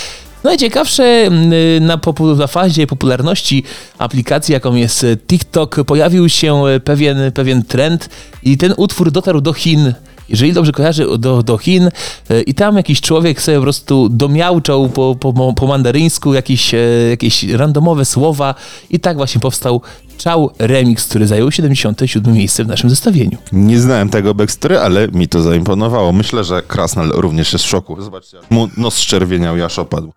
Najciekawsze 0.45 1.05
m, 1.05 1.53
na, 1.81 1.97
popu- 1.99 2.37
na 2.39 2.47
fazie 2.47 2.87
popularności 2.87 3.65
aplikacji, 3.99 4.53
jaką 4.53 4.75
jest 4.75 5.07
TikTok, 5.27 5.77
pojawił 5.87 6.29
się 6.29 6.63
pewien, 6.85 7.33
pewien 7.33 7.65
trend 7.65 8.09
i 8.43 8.57
ten 8.57 8.75
utwór 8.77 9.11
dotarł 9.11 9.41
do 9.41 9.53
Chin. 9.53 9.95
Jeżeli 10.31 10.53
dobrze 10.53 10.73
kojarzę, 10.73 11.19
do, 11.19 11.43
do 11.43 11.59
Chin 11.59 11.89
e, 12.31 12.43
i 12.43 12.55
tam 12.55 12.77
jakiś 12.77 13.01
człowiek 13.01 13.43
sobie 13.43 13.57
po 13.57 13.63
prostu 13.63 14.09
domiałczał 14.09 14.89
po, 14.89 15.17
po, 15.21 15.53
po 15.53 15.67
mandaryńsku 15.67 16.35
jakieś, 16.35 16.75
e, 16.75 16.79
jakieś 17.11 17.45
randomowe 17.45 18.05
słowa 18.05 18.55
i 18.91 19.01
tak 19.01 19.17
właśnie 19.17 19.41
powstał 19.41 19.81
Czał 20.19 20.51
Remix, 20.59 21.09
który 21.09 21.27
zajął 21.27 21.51
77 21.51 22.35
miejsce 22.35 22.65
w 22.65 22.69
naszym 22.69 22.91
zestawieniu. 22.91 23.39
Nie 23.53 23.81
znałem 23.81 24.11
tego 24.11 24.35
backstory, 24.35 24.79
ale 24.79 25.09
mi 25.09 25.29
to 25.29 25.43
zaimponowało. 25.43 26.13
Myślę, 26.13 26.45
że 26.45 26.63
Krasnal 26.63 27.11
również 27.15 27.53
jest 27.53 27.65
w 27.65 27.69
szoku. 27.69 28.03
Zobaczcie, 28.03 28.39
mu 28.51 28.69
nos 28.77 28.99
szczerwieniał 28.99 29.57
i 29.57 29.63
aż 29.63 29.79
opadł. 29.79 30.13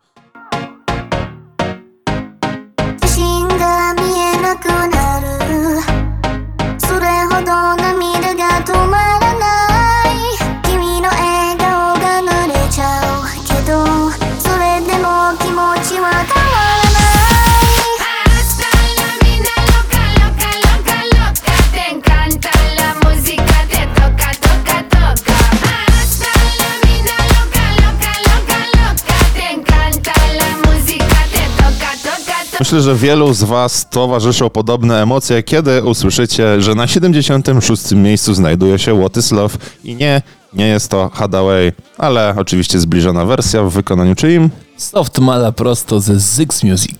Myślę, 32.63 32.81
że 32.81 32.95
wielu 32.95 33.33
z 33.33 33.43
Was 33.43 33.89
towarzyszą 33.89 34.49
podobne 34.49 35.01
emocje, 35.01 35.43
kiedy 35.43 35.83
usłyszycie, 35.83 36.61
że 36.61 36.75
na 36.75 36.87
76. 36.87 37.91
miejscu 37.91 38.33
znajduje 38.33 38.79
się 38.79 39.07
Love 39.31 39.57
i 39.83 39.95
nie 39.95 40.21
Nie 40.53 40.67
jest 40.67 40.89
to 40.89 41.11
Hadaway, 41.13 41.71
ale 41.97 42.35
oczywiście 42.37 42.79
zbliżona 42.79 43.25
wersja 43.25 43.63
w 43.63 43.71
wykonaniu 43.71 44.15
czyim? 44.15 44.49
Soft 44.77 45.19
Mala 45.19 45.51
prosto 45.51 45.99
ze 45.99 46.19
Zyx 46.19 46.63
Music. 46.63 46.99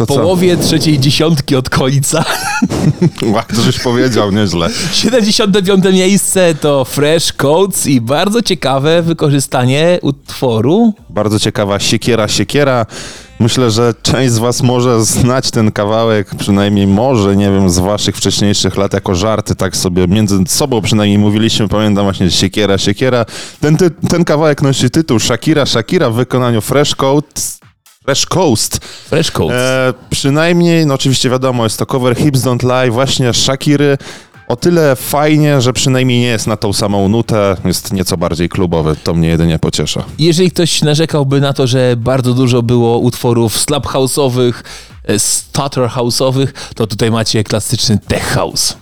W 0.00 0.06
połowie 0.06 0.56
trzeciej 0.56 0.98
dziesiątki 0.98 1.56
od 1.56 1.70
końca. 1.70 2.24
To 3.56 3.62
żeś 3.62 3.78
powiedział, 3.78 4.32
nieźle. 4.32 4.68
75 4.92 5.84
miejsce 5.84 6.54
to 6.54 6.84
Fresh 6.84 7.32
Coats 7.32 7.86
i 7.86 8.00
bardzo 8.00 8.42
ciekawe 8.42 9.02
wykorzystanie 9.02 9.98
utworu. 10.02 10.94
Bardzo 11.10 11.38
ciekawa 11.38 11.78
siekiera, 11.78 12.28
siekiera. 12.28 12.86
Myślę, 13.40 13.70
że 13.70 13.94
część 14.02 14.32
z 14.32 14.38
was 14.38 14.62
może 14.62 15.04
znać 15.04 15.50
ten 15.50 15.72
kawałek, 15.72 16.34
przynajmniej 16.34 16.86
może, 16.86 17.36
nie 17.36 17.50
wiem, 17.50 17.70
z 17.70 17.78
waszych 17.78 18.16
wcześniejszych 18.16 18.76
lat 18.76 18.92
jako 18.92 19.14
żarty, 19.14 19.54
tak 19.54 19.76
sobie 19.76 20.08
między 20.08 20.38
sobą 20.46 20.82
przynajmniej 20.82 21.18
mówiliśmy, 21.18 21.68
pamiętam 21.68 22.04
właśnie 22.04 22.30
siekiera, 22.30 22.78
siekiera. 22.78 23.24
Ten, 23.60 23.76
ty, 23.76 23.90
ten 23.90 24.24
kawałek 24.24 24.62
nosi 24.62 24.90
tytuł 24.90 25.18
Shakira, 25.18 25.66
Shakira 25.66 26.10
w 26.10 26.14
wykonaniu 26.14 26.60
Fresh 26.60 26.94
Coat. 26.94 27.59
Fresh 28.10 28.26
Coast. 28.26 28.84
Fresh 28.84 29.30
Coats. 29.30 29.54
E, 29.54 29.94
przynajmniej, 30.10 30.86
no 30.86 30.94
oczywiście 30.94 31.30
wiadomo, 31.30 31.64
jest 31.64 31.78
to 31.78 31.86
cover 31.86 32.16
Hips 32.16 32.40
Don't 32.40 32.62
Lie, 32.62 32.90
właśnie 32.90 33.34
Shakiry. 33.34 33.98
O 34.48 34.56
tyle 34.56 34.96
fajnie, 34.96 35.60
że 35.60 35.72
przynajmniej 35.72 36.20
nie 36.20 36.26
jest 36.26 36.46
na 36.46 36.56
tą 36.56 36.72
samą 36.72 37.08
nutę, 37.08 37.56
jest 37.64 37.92
nieco 37.92 38.16
bardziej 38.16 38.48
klubowy, 38.48 38.96
to 39.04 39.14
mnie 39.14 39.28
jedynie 39.28 39.58
pociesza. 39.58 40.04
Jeżeli 40.18 40.50
ktoś 40.50 40.82
narzekałby 40.82 41.40
na 41.40 41.52
to, 41.52 41.66
że 41.66 41.94
bardzo 41.96 42.34
dużo 42.34 42.62
było 42.62 42.98
utworów 42.98 43.58
slap 43.58 43.86
house'owych, 43.86 44.52
e, 45.04 45.18
stutter 45.18 45.88
house'owych, 45.88 46.48
to 46.74 46.86
tutaj 46.86 47.10
macie 47.10 47.44
klasyczny 47.44 47.98
tech 48.08 48.24
house. 48.24 48.76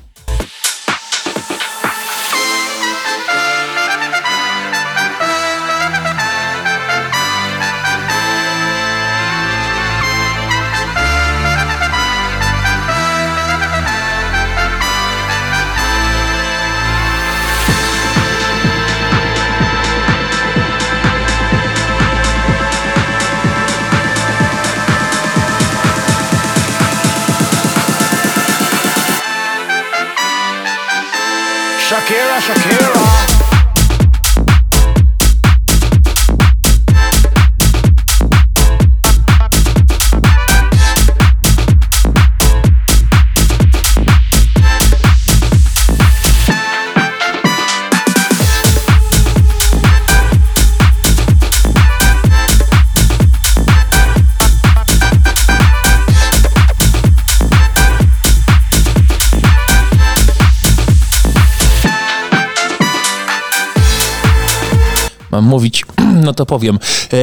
To 66.38 66.46
powiem. 66.46 66.78
E, 67.12 67.16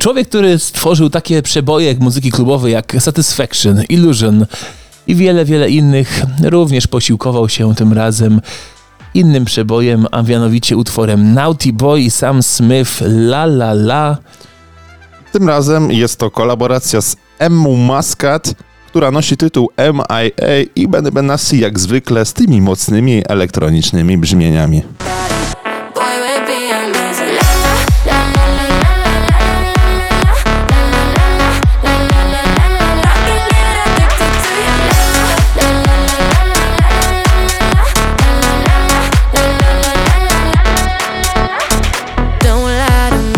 Człowiek, 0.00 0.28
który 0.28 0.58
stworzył 0.58 1.10
takie 1.10 1.42
przeboje 1.42 1.86
jak 1.86 1.98
muzyki 1.98 2.30
klubowej 2.30 2.72
jak 2.72 2.96
Satisfaction, 2.98 3.82
Illusion 3.88 4.46
i 5.06 5.14
wiele, 5.14 5.44
wiele 5.44 5.70
innych, 5.70 6.22
również 6.44 6.86
posiłkował 6.86 7.48
się 7.48 7.74
tym 7.74 7.92
razem 7.92 8.40
innym 9.14 9.44
przebojem, 9.44 10.06
a 10.10 10.22
mianowicie 10.22 10.76
utworem 10.76 11.34
Naughty 11.34 11.72
Boy 11.72 12.00
i 12.00 12.10
Sam 12.10 12.42
Smith 12.42 13.00
La 13.00 13.44
La 13.44 13.70
La. 13.70 14.16
Tym 15.32 15.48
razem 15.48 15.92
jest 15.92 16.18
to 16.18 16.30
kolaboracja 16.30 17.00
z 17.00 17.16
Emmu 17.38 17.76
Muscat, 17.76 18.54
która 18.88 19.10
nosi 19.10 19.36
tytuł 19.36 19.68
MIA 19.78 20.30
i 20.76 20.88
Benny 20.88 21.12
Benassi 21.12 21.60
jak 21.60 21.80
zwykle 21.80 22.24
z 22.24 22.32
tymi 22.32 22.60
mocnymi 22.60 23.22
elektronicznymi 23.28 24.18
brzmieniami. 24.18 24.82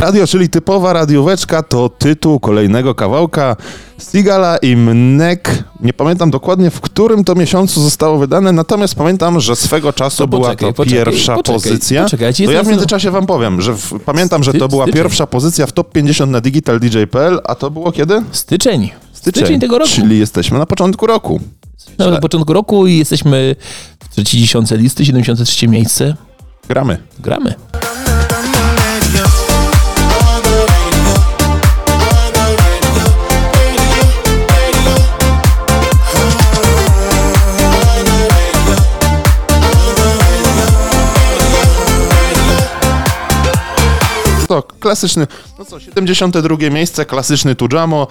Radio, 0.08 0.26
czyli 0.26 0.48
typowa 0.48 0.92
radióweczka, 0.92 1.62
to 1.62 1.88
tytuł 1.88 2.40
kolejnego 2.40 2.94
kawałka 2.94 3.56
Stigala 3.98 4.56
i 4.56 4.76
Mnek. 4.76 5.64
Nie 5.80 5.92
pamiętam 5.92 6.30
dokładnie, 6.30 6.70
w 6.70 6.80
którym 6.80 7.24
to 7.24 7.34
miesiącu 7.34 7.82
zostało 7.82 8.18
wydane, 8.18 8.52
natomiast 8.52 8.94
pamiętam, 8.94 9.40
że 9.40 9.56
swego 9.56 9.92
czasu 9.92 10.16
To 10.18 10.28
była 10.28 10.42
poczekaj, 10.42 10.68
to 10.68 10.74
poczekaj, 10.74 11.04
pierwsza 11.04 11.34
poczekaj, 11.34 11.54
pozycja. 11.54 12.04
poczekaj, 12.04 12.32
ja 12.38 12.46
to 12.46 12.52
ja 12.52 12.62
w 12.62 12.66
międzyczasie 12.66 13.10
wam 13.10 13.26
powiem, 13.26 13.60
że 13.60 13.76
w, 13.76 14.00
pamiętam, 14.04 14.42
że 14.44 14.52
to 14.52 14.68
była 14.68 14.84
styczeń. 14.84 15.02
pierwsza 15.02 15.26
pozycja 15.26 15.66
w 15.66 15.72
top 15.72 15.92
50 15.92 16.32
na 16.32 16.40
Digital 16.40 16.80
DJ.pl, 16.80 17.40
a 17.44 17.54
to 17.54 17.70
było 17.70 17.92
kiedy? 17.92 18.22
Styczeń. 18.32 18.90
Styczeń, 19.12 19.60
tego 19.60 19.78
roku. 19.78 19.90
Czyli 19.90 20.18
jesteśmy 20.18 20.58
na 20.58 20.66
początku 20.66 21.06
roku. 21.06 21.40
No, 21.98 22.10
na 22.10 22.20
początku 22.20 22.52
roku 22.52 22.86
i 22.86 22.96
jesteśmy 22.98 23.56
w 24.04 24.08
trzeciej 24.08 24.40
dziesiątce 24.40 24.76
listy, 24.76 25.04
73 25.04 25.68
miejsce. 25.68 26.16
Gramy. 26.68 26.98
Gramy. 27.18 27.54
Klasyczny, 44.62 45.26
no 45.58 45.64
co, 45.64 45.80
72 45.80 46.56
miejsce, 46.70 47.04
klasyczny 47.04 47.54
Tujamo. 47.54 48.06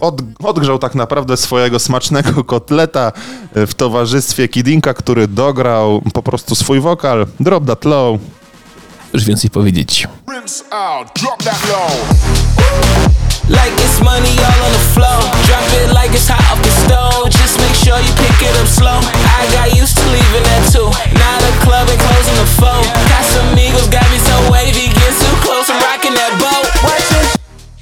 Od, 0.00 0.22
odgrzał 0.42 0.78
tak 0.78 0.94
naprawdę 0.94 1.36
swojego 1.36 1.78
smacznego 1.78 2.44
kotleta 2.54 3.12
w 3.54 3.74
towarzystwie 3.74 4.48
Kidinka, 4.48 4.94
który 4.94 5.28
dograł 5.28 6.02
po 6.12 6.22
prostu 6.22 6.54
swój 6.54 6.80
wokal. 6.80 7.26
Drop 7.40 7.66
that 7.66 7.84
low. 7.84 8.20
Już 9.12 9.24
więcej 9.24 9.50
powiedzieć. 9.50 10.08
Like 13.48 13.82
it's 13.82 14.00
money 14.04 14.38
all 14.38 14.62
on 14.66 14.72
the 14.72 14.78
floor. 14.94 15.20
Drop 15.46 15.66
it 15.74 15.90
like 15.90 16.14
it's 16.14 16.28
hot 16.28 16.52
off 16.52 16.62
the 16.62 16.70
stove. 16.70 17.30
Just 17.42 17.49
make 17.70 17.78
sure 17.86 17.98
you 18.06 18.12
pick 18.22 18.38
it 18.48 18.54
up 18.60 18.66
slow. 18.66 18.98
I 19.38 19.42
got 19.54 19.68
used 19.82 19.96
to 19.98 20.04
leaving 20.14 20.44
that 20.50 20.62
too. 20.74 20.88
Now 21.22 21.36
the 21.46 21.52
club 21.64 21.86
closing 21.86 22.38
the 22.42 22.48
phone. 22.60 22.86
Casamigos 23.10 23.86
got 23.96 24.06
me 24.12 24.18
so 24.28 24.36
wavy. 24.52 24.86
Get 24.98 25.12
too 25.22 25.36
close, 25.44 25.66
I'm 25.70 25.78
rocking 25.88 26.14
that 26.20 26.32
boat. 26.42 26.66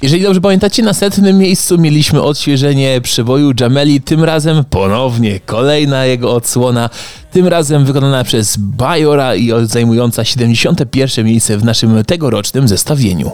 Jeżeli 0.01 0.23
dobrze 0.23 0.41
pamiętacie, 0.41 0.83
na 0.83 0.93
setnym 0.93 1.37
miejscu 1.37 1.77
mieliśmy 1.77 2.21
odświeżenie 2.21 3.01
przeboju 3.01 3.51
Jameli, 3.59 4.01
tym 4.01 4.23
razem 4.23 4.63
ponownie 4.63 5.39
kolejna 5.39 6.05
jego 6.05 6.33
odsłona, 6.33 6.89
tym 7.31 7.47
razem 7.47 7.85
wykonana 7.85 8.23
przez 8.23 8.57
Bajora 8.57 9.35
i 9.35 9.51
zajmująca 9.63 10.25
71 10.25 11.25
miejsce 11.25 11.57
w 11.57 11.63
naszym 11.63 12.03
tegorocznym 12.03 12.67
zestawieniu. 12.67 13.31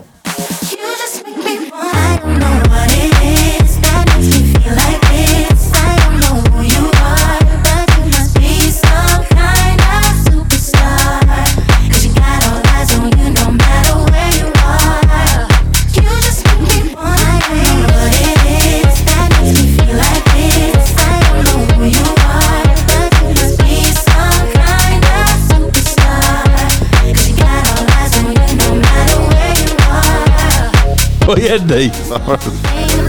Po 31.35 31.41
jednej. 31.41 31.91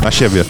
Na 0.03 0.11
siebie. 0.11 0.45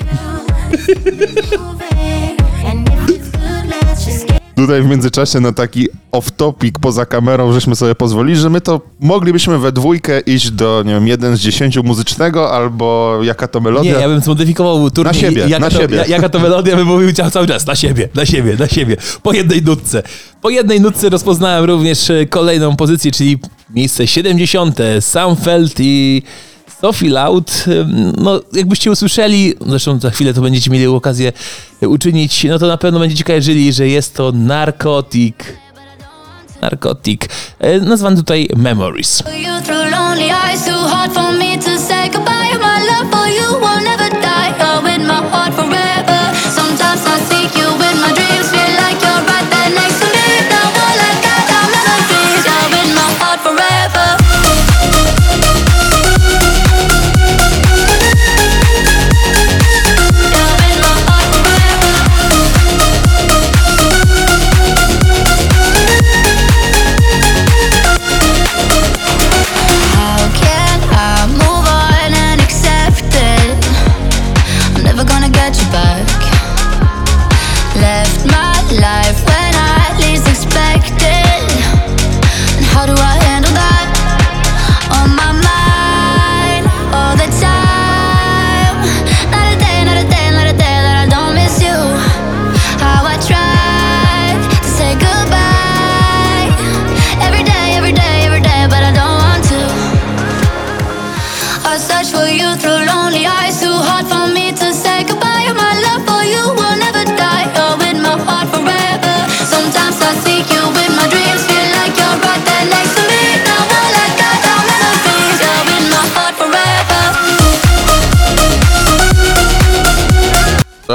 Tutaj 4.57 4.83
w 4.83 4.87
międzyczasie 4.87 5.41
na 5.41 5.53
taki 5.53 5.89
off-topic 6.13 6.73
poza 6.81 7.07
kamerą, 7.07 7.53
żeśmy 7.53 7.77
sobie 7.77 7.95
pozwolili, 7.95 8.39
że 8.41 8.51
my 8.51 8.61
to 8.61 8.81
moglibyśmy 9.01 9.59
we 9.59 9.73
dwójkę 9.73 10.21
iść 10.21 10.51
do, 10.51 10.83
nie 10.87 10.93
wiem, 10.95 11.09
jeden 11.09 11.37
z 11.37 11.41
dziesięciu 11.41 11.83
muzycznego, 11.83 12.53
albo 12.53 13.19
jaka 13.23 13.49
to 13.49 13.59
Nie, 13.59 13.65
melodia. 13.65 14.01
ja 14.01 14.09
bym 14.09 14.21
zmodyfikował 14.21 14.91
turniej. 14.91 15.15
Na 15.15 15.21
siebie, 15.21 15.43
jaka 15.49 15.59
na 15.59 15.71
to, 15.71 15.79
siebie. 15.81 15.97
ja- 15.97 16.07
Jaka 16.07 16.29
to 16.29 16.39
melodia 16.39 16.77
bym 16.77 16.87
mówił 16.87 17.13
ca- 17.13 17.31
cały 17.31 17.47
czas. 17.47 17.67
Na 17.67 17.75
siebie, 17.77 18.09
na 18.15 18.27
siebie, 18.27 18.57
na 18.59 18.69
siebie. 18.69 18.97
Po 19.23 19.33
jednej 19.33 19.63
nutce. 19.63 20.03
Po 20.43 20.51
jednej 20.51 20.81
nutce 20.81 21.09
rozpoznałem 21.09 21.65
również 21.65 22.11
e, 22.11 22.27
kolejną 22.27 22.77
pozycję, 22.77 23.13
czyli 23.13 23.39
miejsce 23.75 24.07
70. 24.07 24.79
Samfeld 25.01 25.75
i 25.81 26.23
Sophie 26.81 27.11
Loud. 27.11 27.65
Ym, 27.69 28.13
No, 28.19 28.41
jakbyście 28.53 28.91
usłyszeli, 28.91 29.55
zresztą 29.67 30.01
za 30.01 30.11
chwilę 30.11 30.35
to 30.35 30.41
będziecie 30.41 30.71
mieli 30.71 30.87
okazję 30.87 31.33
e, 31.83 31.89
uczynić, 31.89 32.45
no 32.45 32.59
to 32.59 32.67
na 32.67 32.77
pewno 32.77 32.99
będziecie 33.01 33.25
kojarzyli, 33.25 33.73
że 33.73 33.89
jest 33.89 34.15
to 34.15 34.33
narkotik. 34.33 35.57
Narkotik. 36.61 37.29
E, 37.59 37.81
Nazwany 37.81 38.17
tutaj 38.17 38.49
Memories. 38.57 39.21
You 39.21 39.63
through 39.63 39.91
lonely 39.91 40.31
eyes, 40.45 40.67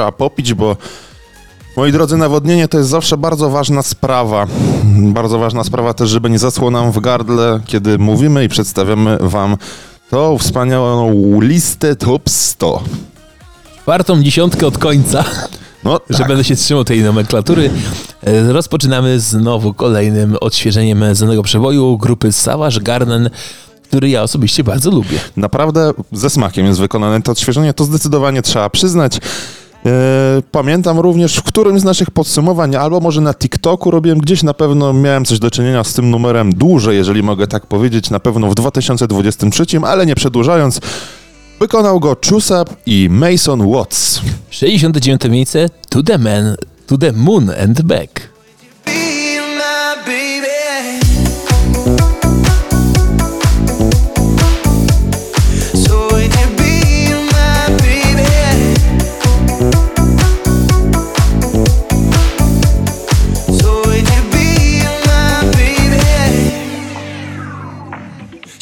Trzeba 0.01 0.11
popić, 0.11 0.53
bo 0.53 0.77
moi 1.77 1.91
drodzy, 1.91 2.17
nawodnienie 2.17 2.67
to 2.67 2.77
jest 2.77 2.89
zawsze 2.89 3.17
bardzo 3.17 3.49
ważna 3.49 3.81
sprawa. 3.81 4.47
Bardzo 4.95 5.39
ważna 5.39 5.63
sprawa 5.63 5.93
też, 5.93 6.09
żeby 6.09 6.29
nie 6.29 6.39
zasło 6.39 6.71
nam 6.71 6.91
w 6.91 6.99
gardle, 6.99 7.59
kiedy 7.65 7.97
mówimy 7.97 8.43
i 8.43 8.49
przedstawiamy 8.49 9.17
wam 9.19 9.57
tą 10.09 10.37
wspaniałą 10.37 11.41
listę 11.41 11.95
top 11.95 12.29
100. 12.29 12.83
Czwartą 13.81 14.23
dziesiątkę 14.23 14.67
od 14.67 14.77
końca. 14.77 15.23
No, 15.83 15.99
że 16.09 16.17
tak. 16.17 16.27
będę 16.27 16.43
się 16.43 16.55
trzymał 16.55 16.83
tej 16.83 17.03
nomenklatury. 17.03 17.69
E, 18.23 18.53
Rozpoczynamy 18.53 19.19
znowu 19.19 19.73
kolejnym 19.73 20.37
odświeżeniem 20.41 21.15
znanego 21.15 21.43
przeboju 21.43 21.97
grupy 21.97 22.31
Savage 22.31 22.79
Garden, 22.79 23.29
który 23.83 24.09
ja 24.09 24.23
osobiście 24.23 24.63
bardzo 24.63 24.91
lubię. 24.91 25.19
Naprawdę 25.37 25.93
ze 26.11 26.29
smakiem 26.29 26.65
jest 26.65 26.79
wykonane 26.79 27.21
to 27.21 27.31
odświeżenie, 27.31 27.73
to 27.73 27.83
zdecydowanie 27.83 28.41
trzeba 28.41 28.69
przyznać. 28.69 29.19
E, 29.85 30.41
Pamiętam 30.51 30.99
również 30.99 31.35
w 31.35 31.43
którymś 31.43 31.81
z 31.81 31.83
naszych 31.83 32.11
podsumowań, 32.11 32.75
albo 32.75 32.99
może 32.99 33.21
na 33.21 33.33
TikToku 33.33 33.91
robiłem 33.91 34.19
gdzieś, 34.19 34.43
na 34.43 34.53
pewno 34.53 34.93
miałem 34.93 35.25
coś 35.25 35.39
do 35.39 35.51
czynienia 35.51 35.83
z 35.83 35.93
tym 35.93 36.09
numerem 36.09 36.53
dłużej, 36.53 36.97
jeżeli 36.97 37.23
mogę 37.23 37.47
tak 37.47 37.65
powiedzieć, 37.65 38.09
na 38.09 38.19
pewno 38.19 38.47
w 38.49 38.55
2023, 38.55 39.65
ale 39.85 40.05
nie 40.05 40.15
przedłużając, 40.15 40.79
wykonał 41.59 41.99
go 41.99 42.17
Chusap 42.29 42.69
i 42.85 43.09
Mason 43.11 43.71
Watts. 43.71 44.21
69 44.49 45.21
miejsce 45.29 45.69
To 45.89 46.03
the 46.03 46.17
Man, 46.17 46.55
To 46.87 46.97
the 46.97 47.11
Moon 47.11 47.49
and 47.63 47.81
Back. 47.81 48.30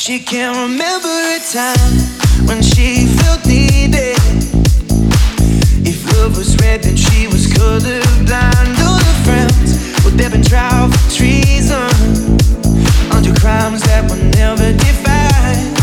She 0.10 0.18
can't 0.18 0.58
remember 0.58 1.08
a 1.08 1.40
time 1.54 1.94
when 2.48 2.64
she 2.64 3.06
felt 3.06 3.46
needed. 3.46 4.18
If 5.86 6.04
love 6.18 6.36
was 6.36 6.58
red, 6.58 6.82
then 6.82 6.98
she 6.98 7.28
was 7.28 7.46
colorblind. 7.46 8.74
All 8.88 8.98
the 8.98 9.16
friends, 9.24 9.78
been 10.32 10.42
trial 10.42 10.90
for 10.90 11.12
treason. 11.14 11.94
Under 13.14 13.40
crimes 13.40 13.84
that 13.84 14.10
were 14.10 14.18
never 14.34 14.74
defined. 14.74 15.78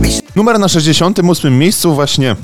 Place. 0.00 0.22
Numer 0.36 0.58
na 0.58 0.68
68 0.68 1.50
miejscu 1.50 1.94
właśnie 1.94 2.36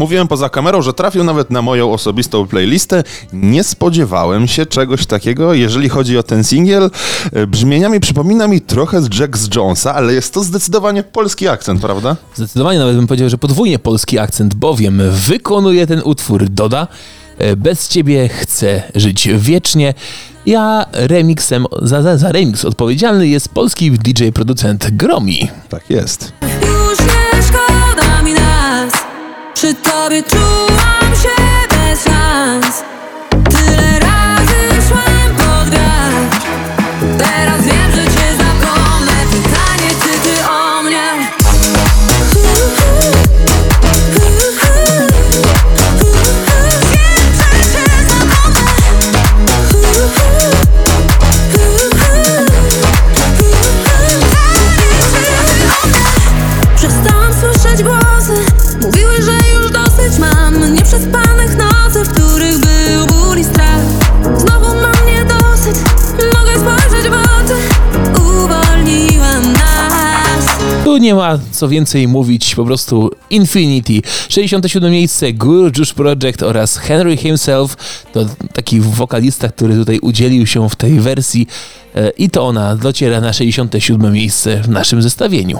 mówiłem 0.00 0.28
poza 0.28 0.48
kamerą, 0.48 0.82
że 0.82 0.92
trafił 0.92 1.24
nawet 1.24 1.50
na 1.50 1.62
moją 1.62 1.92
osobistą 1.92 2.46
playlistę. 2.46 3.04
Nie 3.32 3.64
spodziewałem 3.64 4.48
się 4.48 4.66
czegoś 4.66 5.06
takiego, 5.06 5.54
jeżeli 5.54 5.88
chodzi 5.88 6.18
o 6.18 6.22
ten 6.22 6.44
singiel. 6.44 6.90
E, 7.32 7.46
Brzmieniami 7.46 8.00
przypomina 8.00 8.48
mi 8.48 8.60
trochę 8.60 9.02
z 9.02 9.18
Jack 9.18 9.36
z 9.36 9.54
Jonesa, 9.56 9.94
ale 9.94 10.14
jest 10.14 10.34
to 10.34 10.44
zdecydowanie 10.44 11.02
polski 11.02 11.48
akcent, 11.48 11.80
prawda? 11.80 12.16
Zdecydowanie 12.34 12.78
nawet 12.78 12.96
bym 12.96 13.06
powiedział, 13.06 13.28
że 13.28 13.38
podwójnie 13.38 13.78
polski 13.78 14.18
akcent, 14.18 14.54
bowiem 14.54 15.02
wykonuje 15.10 15.86
ten 15.86 16.00
utwór 16.04 16.48
Doda. 16.48 16.86
E, 17.38 17.56
Bez 17.56 17.88
ciebie 17.88 18.28
chcę 18.28 18.82
żyć 18.94 19.28
wiecznie. 19.38 19.94
Ja 20.46 20.86
remixem, 20.92 21.66
za, 21.82 22.02
za, 22.02 22.16
za 22.18 22.32
remix 22.32 22.64
odpowiedzialny 22.64 23.28
jest 23.28 23.48
polski 23.48 23.90
DJ 23.90 24.28
producent 24.34 24.90
Gromi. 24.90 25.48
Tak 25.68 25.90
jest. 25.90 26.32
Już 26.62 27.19
Przy 29.60 29.74
tobie 29.74 30.22
czułam 30.22 31.16
się 31.22 31.42
bez 31.70 32.04
szans? 32.04 32.82
Tyle 33.30 33.98
razy 33.98 34.88
szłam 34.88 35.36
pod 35.36 35.70
wiatr 35.70 36.46
Teraz 37.18 37.64
wiem, 37.64 37.79
Tu 70.90 70.96
nie 70.96 71.14
ma 71.14 71.38
co 71.52 71.68
więcej 71.68 72.08
mówić, 72.08 72.54
po 72.54 72.64
prostu 72.64 73.10
Infinity. 73.30 73.92
67 74.28 74.92
miejsce 74.92 75.32
Gurjush 75.32 75.92
Project 75.92 76.42
oraz 76.42 76.76
Henry 76.76 77.16
himself, 77.16 77.76
to 78.12 78.26
taki 78.52 78.80
wokalista, 78.80 79.48
który 79.48 79.74
tutaj 79.74 79.98
udzielił 79.98 80.46
się 80.46 80.70
w 80.70 80.76
tej 80.76 81.00
wersji 81.00 81.46
e, 81.94 82.10
i 82.10 82.30
to 82.30 82.46
ona 82.46 82.76
dociera 82.76 83.20
na 83.20 83.32
67 83.32 84.12
miejsce 84.12 84.62
w 84.62 84.68
naszym 84.68 85.02
zestawieniu. 85.02 85.58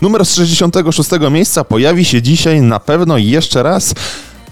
Numer 0.00 0.26
z 0.26 0.34
66 0.34 1.10
miejsca 1.30 1.64
pojawi 1.64 2.04
się 2.04 2.22
dzisiaj 2.22 2.62
na 2.62 2.80
pewno 2.80 3.18
jeszcze 3.18 3.62
raz, 3.62 3.94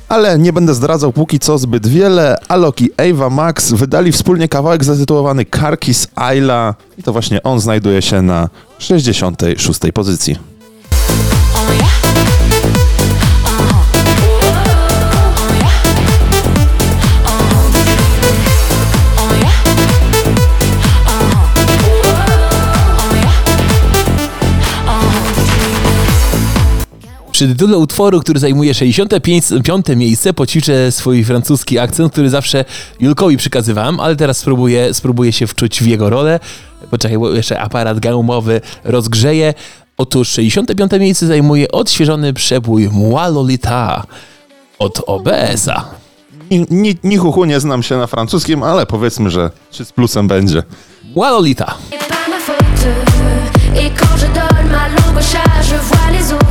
ale 0.08 0.38
nie 0.38 0.52
będę 0.52 0.74
zdradzał 0.74 1.12
póki 1.12 1.38
co 1.38 1.58
zbyt 1.58 1.86
wiele. 1.86 2.36
Alok 2.48 2.80
i 2.80 2.90
Ava 2.96 3.30
Max 3.30 3.72
wydali 3.72 4.12
wspólnie 4.12 4.48
kawałek 4.48 4.84
zatytułowany 4.84 5.44
Karkis 5.44 6.08
Ayla 6.14 6.74
i 6.98 7.02
to 7.02 7.12
właśnie 7.12 7.42
on 7.42 7.60
znajduje 7.60 8.02
się 8.02 8.22
na 8.22 8.48
66 8.78 9.80
pozycji. 9.94 10.47
Przy 27.38 27.48
tytule 27.48 27.78
utworu, 27.78 28.20
który 28.20 28.40
zajmuje 28.40 28.74
65 28.74 29.44
piąte 29.64 29.96
miejsce, 29.96 30.32
poćwiczę 30.32 30.92
swój 30.92 31.24
francuski 31.24 31.78
akcent, 31.78 32.12
który 32.12 32.30
zawsze 32.30 32.64
Julkowi 33.00 33.36
przekazywałem, 33.36 34.00
ale 34.00 34.16
teraz 34.16 34.38
spróbuję, 34.38 34.94
spróbuję 34.94 35.32
się 35.32 35.46
wczuć 35.46 35.82
w 35.82 35.86
jego 35.86 36.10
rolę. 36.10 36.40
Poczekaj, 36.90 37.18
bo 37.18 37.30
jeszcze 37.30 37.60
aparat 37.60 38.00
gaumowy 38.00 38.60
rozgrzeje. 38.84 39.54
Otóż 39.96 40.28
65 40.28 40.92
miejsce 41.00 41.26
zajmuje 41.26 41.72
odświeżony 41.72 42.32
przebój 42.32 42.88
Moi 42.92 43.34
Lolita 43.34 44.04
od 44.78 45.02
OBS-a. 45.06 45.84
Ni, 46.50 46.66
ni, 46.70 46.96
ni 47.04 47.18
nie 47.46 47.60
znam 47.60 47.82
się 47.82 47.96
na 47.96 48.06
francuskim, 48.06 48.62
ale 48.62 48.86
powiedzmy, 48.86 49.30
że 49.30 49.50
3 49.70 49.84
z 49.84 49.92
plusem 49.92 50.28
będzie. 50.28 50.62
Moi 51.16 51.30
Lolita. 51.30 51.74
C'est 51.90 52.08
pas 52.08 52.28
ma 52.30 52.40
faute. 52.40 52.88
Et 53.76 53.90
quand 54.00 54.16
je 54.20 54.26
donne 54.26 54.70
ma 54.72 54.88
langue 54.88 55.18
au 55.18 55.32
chat, 55.32 55.62
je 55.62 55.76
vois 55.76 56.10
les 56.12 56.32
autres. 56.32 56.47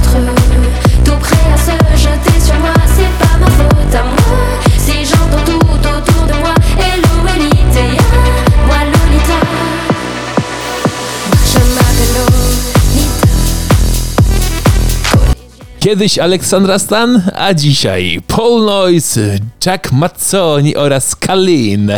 Kiedyś 15.88 16.20
Aleksandra 16.20 16.80
Stan, 16.80 17.22
a 17.36 17.54
dzisiaj 17.54 18.20
Paul 18.28 18.66
Noyce, 18.66 19.38
Jack 19.66 19.92
Mazzoni 19.92 20.76
oraz 20.76 21.16
Kalin. 21.16 21.92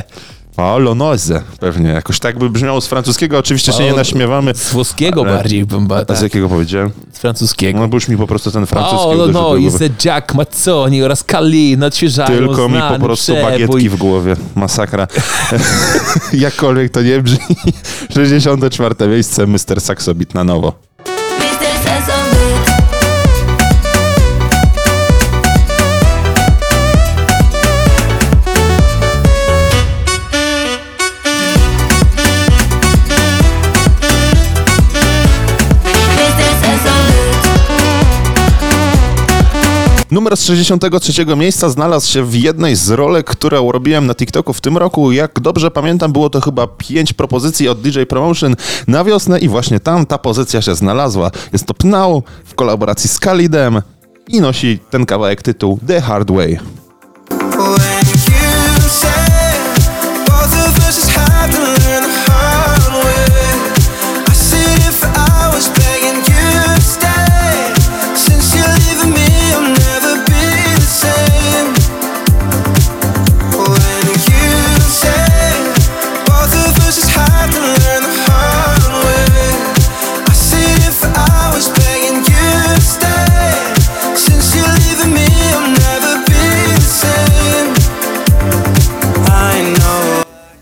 Paolo 0.56 0.96
Noise 0.96 1.42
pewnie, 1.60 1.90
jakoś 1.90 2.20
tak 2.20 2.40
by 2.40 2.50
brzmiało 2.50 2.82
z 2.82 2.88
francuskiego, 2.88 3.38
oczywiście 3.38 3.74
się 3.74 3.84
nie 3.84 3.90
Paolo- 3.90 3.96
naśmiewamy. 3.98 4.56
Z 4.56 4.72
włoskiego 4.74 5.22
Ale- 5.22 5.32
bardziej, 5.34 5.66
bym 5.66 5.92
A 5.92 6.06
tak, 6.06 6.18
z 6.18 6.22
jakiego 6.22 6.50
powiedziałem? 6.50 6.92
z 7.14 7.20
francuskiego. 7.20 7.80
No 7.80 7.88
bo 7.88 7.98
już 7.98 8.08
mi 8.08 8.18
po 8.18 8.28
prostu 8.28 8.52
ten 8.52 8.66
francuski 8.66 8.98
Paolo. 8.98 9.28
Noyce, 9.28 9.90
Jack 10.06 10.34
Mazzoni 10.34 11.04
oraz 11.04 11.24
Kalin 11.24 11.84
odświeżają 11.84 12.38
Tylko 12.48 12.70
mi 12.70 12.80
po 12.90 13.00
prostu 13.06 13.34
przebój. 13.34 13.52
bagietki 13.52 13.90
w 13.90 13.96
głowie. 13.96 14.36
Masakra. 14.56 15.08
Jakkolwiek 16.34 16.92
to 16.92 17.02
nie 17.02 17.22
brzmi. 17.22 17.56
64 18.14 18.96
miejsce 19.08 19.48
Mr. 19.48 19.82
Saxobit 19.82 20.34
na 20.34 20.44
nowo. 20.44 20.89
Numer 40.12 40.38
z 40.38 40.46
63 40.46 41.26
miejsca 41.38 41.70
znalazł 41.70 42.12
się 42.12 42.24
w 42.24 42.36
jednej 42.36 42.76
z 42.76 42.90
rolek, 42.90 43.26
które 43.30 43.58
robiłem 43.72 44.06
na 44.06 44.16
TikToku 44.16 44.54
w 44.54 44.62
tym 44.62 44.78
roku. 44.78 45.12
Jak 45.12 45.40
dobrze 45.40 45.72
pamiętam, 45.72 46.12
było 46.12 46.30
to 46.30 46.42
chyba 46.42 46.68
5 46.68 47.14
propozycji 47.14 47.70
od 47.70 47.82
DJ 47.82 48.04
Promotion 48.04 48.56
na 48.88 49.04
wiosnę 49.04 49.40
i 49.40 49.50
właśnie 49.50 49.80
tam 49.80 50.06
ta 50.06 50.18
pozycja 50.18 50.62
się 50.62 50.76
znalazła. 50.76 51.32
Jest 51.54 51.66
to 51.66 51.74
Pnał 51.74 52.24
w 52.46 52.56
kolaboracji 52.56 53.10
z 53.10 53.20
Khalidem 53.20 53.82
i 54.28 54.42
nosi 54.42 54.80
ten 54.90 55.06
kawałek 55.06 55.42
tytuł 55.42 55.80
The 55.88 56.02
Hard 56.02 56.32
Way. 56.32 56.60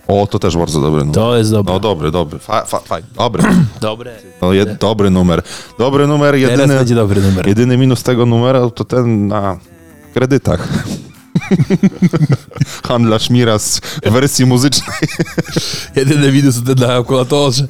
O, 0.08 0.28
to 0.28 0.40
też 0.40 0.58
bardzo 0.58 0.82
dobry 0.82 1.00
numer. 1.00 1.16
To 1.16 1.38
jest 1.38 1.52
dobre. 1.52 1.74
No 1.74 1.80
dobry, 1.80 2.12
dobry. 2.12 2.40
Fa, 2.40 2.66
fa, 2.66 2.80
fajny. 2.80 3.08
Dobry. 3.16 3.44
Dobre. 3.82 4.16
No, 4.42 4.54
jed, 4.54 4.78
dobry 4.78 5.10
numer. 5.10 5.42
Dobry 5.80 6.08
numer, 6.08 6.36
Teraz 6.36 6.52
jedyny, 6.52 6.76
będzie 6.76 6.96
dobry 6.96 7.22
numer. 7.22 7.48
jedyny 7.48 7.78
minus 7.78 8.04
tego 8.04 8.26
numeru 8.26 8.72
to 8.72 8.86
ten 8.86 9.28
na 9.28 9.58
kredytach. 10.14 10.68
Handlarz 12.88 13.30
Miras 13.30 13.80
w 14.06 14.10
wersji 14.12 14.46
muzycznej. 14.46 14.98
Jedyny 15.96 16.32
minus 16.32 16.56
to 16.60 16.62
ten 16.76 16.80
na 16.80 16.88
kalkulatorze. 16.88 17.68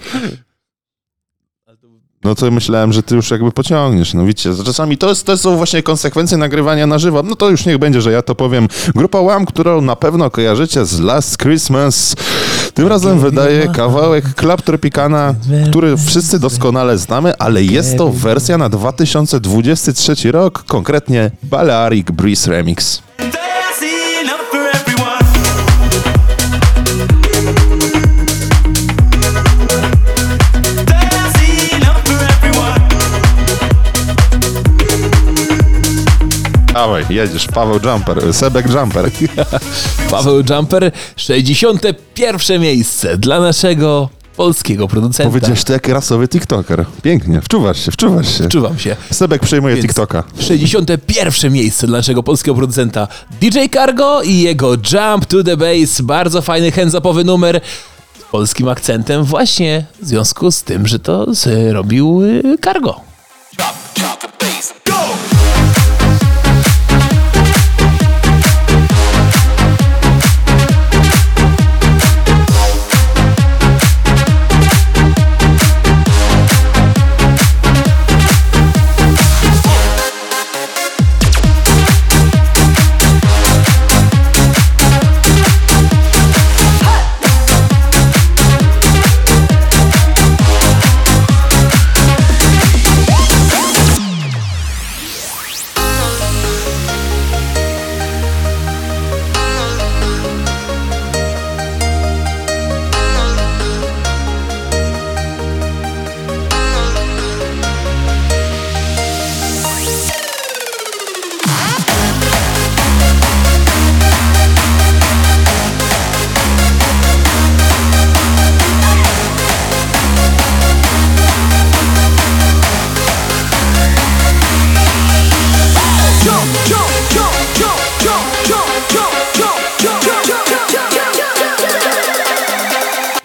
No 2.23 2.35
to 2.35 2.51
myślałem, 2.51 2.93
że 2.93 3.03
ty 3.03 3.15
już 3.15 3.31
jakby 3.31 3.51
pociągniesz. 3.51 4.13
No 4.13 4.25
widzicie, 4.25 4.49
czasami 4.65 4.97
to, 4.97 5.09
jest, 5.09 5.25
to 5.25 5.37
są 5.37 5.57
właśnie 5.57 5.83
konsekwencje 5.83 6.37
nagrywania 6.37 6.87
na 6.87 6.99
żywo. 6.99 7.23
No 7.23 7.35
to 7.35 7.49
już 7.49 7.65
niech 7.65 7.77
będzie, 7.77 8.01
że 8.01 8.11
ja 8.11 8.21
to 8.21 8.35
powiem. 8.35 8.67
Grupa 8.95 9.19
Łam, 9.21 9.45
którą 9.45 9.81
na 9.81 9.95
pewno 9.95 10.29
kojarzycie 10.29 10.85
z 10.85 10.99
Last 10.99 11.37
Christmas. 11.37 12.15
Tym 12.73 12.87
razem 12.87 13.19
wydaje 13.19 13.67
kawałek 13.67 14.33
Club 14.35 14.61
Tropicana, 14.61 15.35
który 15.69 15.97
wszyscy 15.97 16.39
doskonale 16.39 16.97
znamy, 16.97 17.37
ale 17.37 17.63
jest 17.63 17.97
to 17.97 18.09
wersja 18.09 18.57
na 18.57 18.69
2023 18.69 20.31
rok, 20.31 20.63
konkretnie 20.67 21.31
Balearic 21.43 22.07
Breeze 22.11 22.51
Remix. 22.51 23.01
Dawaj, 36.77 37.05
jedziesz, 37.09 37.47
Paweł 37.47 37.79
Jumper, 37.83 38.33
Sebek 38.33 38.65
Jumper. 38.73 39.11
Paweł 40.11 40.43
Jumper, 40.49 40.91
61 41.15 42.61
miejsce 42.61 43.17
dla 43.17 43.39
naszego 43.39 44.09
polskiego 44.35 44.87
producenta. 44.87 45.23
Powiedziałeś 45.23 45.63
to 45.63 45.73
jak 45.73 45.87
rasowy 45.87 46.27
TikToker. 46.27 46.85
Pięknie, 47.03 47.41
wczuwasz 47.41 47.85
się, 47.85 47.91
wczuwasz 47.91 48.37
się. 48.37 48.49
Czuwam 48.49 48.79
się. 48.79 48.95
Sebek 49.11 49.41
przejmuje 49.41 49.75
Więc 49.75 49.87
TikToka. 49.87 50.23
61 50.39 51.53
miejsce 51.53 51.87
dla 51.87 51.97
naszego 51.97 52.23
polskiego 52.23 52.55
producenta 52.55 53.07
DJ 53.41 53.59
Cargo 53.73 54.21
i 54.21 54.39
jego 54.39 54.69
Jump 54.71 55.25
to 55.25 55.43
the 55.43 55.57
Bass. 55.57 56.01
Bardzo 56.01 56.41
fajny 56.41 56.71
hands-upowy 56.71 57.25
numer 57.25 57.61
z 58.19 58.31
polskim 58.31 58.67
akcentem 58.67 59.23
właśnie 59.23 59.85
w 60.01 60.07
związku 60.07 60.51
z 60.51 60.63
tym, 60.63 60.87
że 60.87 60.99
to 60.99 61.33
zrobił 61.33 62.21
y, 62.23 62.57
Cargo. 62.63 63.01
Drop, 63.57 63.75
drop 63.95 64.36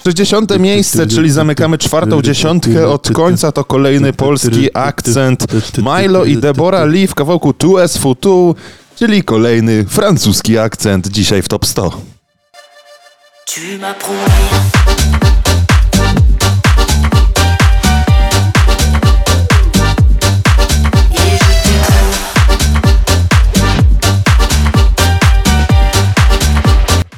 60 0.05 0.59
miejsce, 0.59 1.07
czyli 1.07 1.31
zamykamy 1.31 1.79
czwartą 1.79 2.23
dziesiątkę 2.23 2.89
od 2.89 3.11
końca, 3.13 3.53
to 3.53 3.65
kolejny 3.65 4.13
polski 4.13 4.69
akcent. 4.75 5.47
Milo 5.79 6.25
i 6.25 6.37
Deborah 6.37 6.89
Lee 6.89 7.07
w 7.07 7.15
kawałku 7.15 7.51
2S 7.51 7.99
Futu, 7.99 8.55
czyli 8.97 9.23
kolejny 9.23 9.85
francuski 9.85 10.59
akcent 10.59 11.09
dzisiaj 11.09 11.43
w 11.43 11.49
top 11.49 11.67
100. 11.67 11.91
Tu 13.55 13.61
m'as 13.79 13.95
promis. 13.95 15.32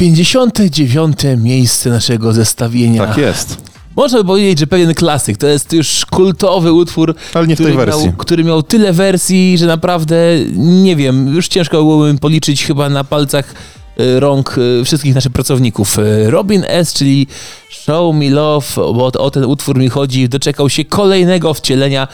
59 0.05 1.17
miejsce 1.37 1.91
naszego 1.91 2.33
zestawienia. 2.33 3.07
Tak 3.07 3.17
jest. 3.17 3.57
Można 3.97 4.19
by 4.19 4.25
powiedzieć, 4.25 4.59
że 4.59 4.67
pewien 4.67 4.95
klasyk. 4.95 5.37
To 5.37 5.47
jest 5.47 5.73
już 5.73 6.07
kultowy 6.07 6.73
utwór. 6.73 7.15
Ale 7.35 7.47
nie 7.47 7.57
w 7.57 7.59
tej 7.59 7.67
który 7.67 7.87
wersji. 7.87 8.07
Miał, 8.07 8.17
który 8.17 8.45
miał 8.45 8.63
tyle 8.63 8.93
wersji, 8.93 9.59
że 9.59 9.67
naprawdę 9.67 10.17
nie 10.57 10.97
wiem, 10.97 11.35
już 11.35 11.49
ciężko 11.49 11.77
byłoby 11.77 12.19
policzyć 12.19 12.67
chyba 12.67 12.89
na 12.89 13.05
palcach 13.05 13.55
y, 14.01 14.21
rąk 14.21 14.59
y, 14.59 14.85
wszystkich 14.85 15.15
naszych 15.15 15.33
pracowników. 15.33 15.99
Y, 15.99 16.31
Robin 16.31 16.65
S., 16.67 16.95
czyli 16.95 17.27
Show 17.71 18.15
Me 18.17 18.31
Love, 18.31 18.67
bo 18.77 19.07
o 19.07 19.31
ten 19.31 19.45
utwór 19.45 19.79
mi 19.79 19.89
chodzi, 19.89 20.29
doczekał 20.29 20.71
się 20.71 20.85
kolejnego 20.85 21.55
wcielenia, 21.55 22.09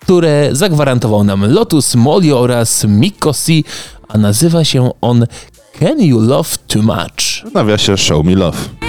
które 0.00 0.48
zagwarantował 0.52 1.24
nam 1.24 1.52
Lotus 1.52 1.94
Molly 1.94 2.36
oraz 2.36 2.84
Mikko 2.84 3.34
C., 3.34 3.52
a 4.08 4.18
nazywa 4.18 4.64
się 4.64 4.90
on 5.00 5.26
Can 5.78 6.00
You 6.00 6.18
Love 6.18 6.58
Too 6.66 6.82
Much? 6.82 7.42
W 7.44 7.54
nawiasie 7.54 7.96
Show 7.96 8.24
Me 8.24 8.34
Love. 8.34 8.87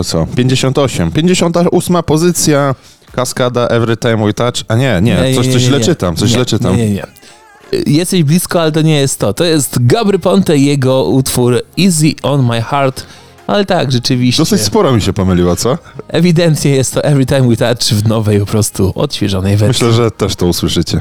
To 0.00 0.04
co? 0.04 0.26
58. 0.36 1.12
58 1.12 2.02
pozycja. 2.02 2.74
Kaskada 3.12 3.66
Every 3.68 3.96
Time 3.96 4.16
We 4.16 4.32
Touch. 4.34 4.54
A 4.68 4.76
nie, 4.76 4.98
nie, 5.02 5.34
coś, 5.34 5.46
coś 5.46 5.62
źle 5.62 5.80
czytam, 5.80 6.16
coś 6.16 6.30
źle 6.30 6.46
czytam. 6.46 6.76
Nie, 6.76 6.90
nie. 6.90 7.06
Jesteś 7.86 8.22
blisko, 8.22 8.62
ale 8.62 8.72
to 8.72 8.82
nie 8.82 9.00
jest 9.00 9.18
to. 9.18 9.34
To 9.34 9.44
jest 9.44 9.86
Gabry 9.86 10.18
Ponte 10.18 10.56
jego 10.56 11.04
utwór 11.04 11.62
Easy 11.78 12.14
on 12.22 12.46
My 12.46 12.62
Heart. 12.62 13.06
Ale 13.46 13.64
tak, 13.64 13.92
rzeczywiście. 13.92 14.42
Dosyć 14.42 14.60
sporo 14.60 14.92
mi 14.92 15.02
się 15.02 15.12
pomyliło, 15.12 15.56
co? 15.56 15.78
Ewidentnie 16.08 16.70
jest 16.70 16.94
to 16.94 17.04
Every 17.04 17.26
Time 17.26 17.48
We 17.48 17.56
Touch 17.56 17.82
w 17.82 18.08
nowej, 18.08 18.40
po 18.40 18.46
prostu 18.46 18.92
odświeżonej 18.94 19.56
wersji. 19.56 19.86
Myślę, 19.86 20.04
że 20.04 20.10
też 20.10 20.36
to 20.36 20.46
usłyszycie. 20.46 21.00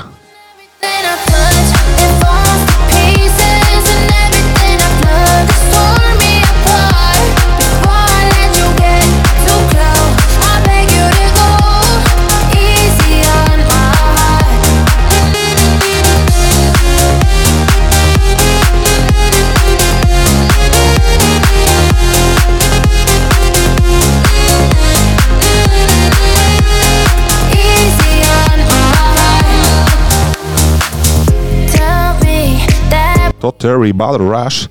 To 33.49 33.57
Terry 33.57 33.93
Battle 33.93 34.43
Rush. 34.43 34.67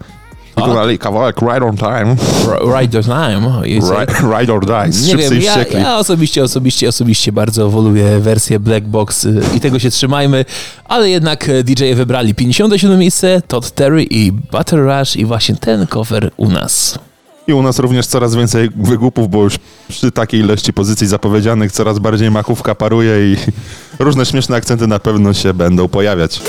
Wykonali 0.56 0.98
kawałek 0.98 1.36
Right 1.42 1.62
on 1.62 1.76
Time. 1.76 2.16
R- 2.48 2.80
Right 2.80 2.94
on 2.94 3.02
time. 3.02 3.62
Right, 3.64 4.20
right 4.38 4.50
or 4.50 4.66
Die. 4.66 4.88
Nie 5.06 5.16
wiem, 5.16 5.42
ja, 5.42 5.62
ja 5.78 5.98
osobiście, 5.98 6.42
osobiście, 6.44 6.88
osobiście 6.88 7.32
bardzo 7.32 7.70
woluję 7.70 8.18
wersję 8.20 8.60
Black 8.60 8.86
Box 8.86 9.24
y, 9.24 9.40
i 9.56 9.60
tego 9.60 9.78
się 9.78 9.90
trzymajmy, 9.90 10.44
ale 10.84 11.10
jednak 11.10 11.48
y, 11.48 11.64
DJ 11.64 11.92
wybrali 11.94 12.34
57 12.34 12.98
miejsce, 12.98 13.42
Todd 13.48 13.70
Terry 13.70 14.02
i 14.04 14.32
Butter 14.32 14.78
Rush 14.80 15.16
i 15.16 15.24
właśnie 15.24 15.56
ten 15.56 15.86
cover 15.86 16.30
u 16.36 16.48
nas. 16.50 16.98
I 17.46 17.52
u 17.52 17.62
nas 17.62 17.78
również 17.78 18.06
coraz 18.06 18.34
więcej 18.34 18.70
wygłupów, 18.76 19.30
bo 19.30 19.42
już 19.42 19.54
przy 19.88 20.12
takiej 20.12 20.40
ilości 20.40 20.72
pozycji 20.72 21.06
zapowiedzianych 21.06 21.72
coraz 21.72 21.98
bardziej 21.98 22.30
machówka 22.30 22.74
paruje 22.74 23.32
i 23.32 23.36
różne 24.04 24.26
śmieszne 24.26 24.56
akcenty 24.56 24.86
na 24.86 24.98
pewno 24.98 25.34
się 25.34 25.54
będą 25.54 25.88
pojawiać. 25.88 26.40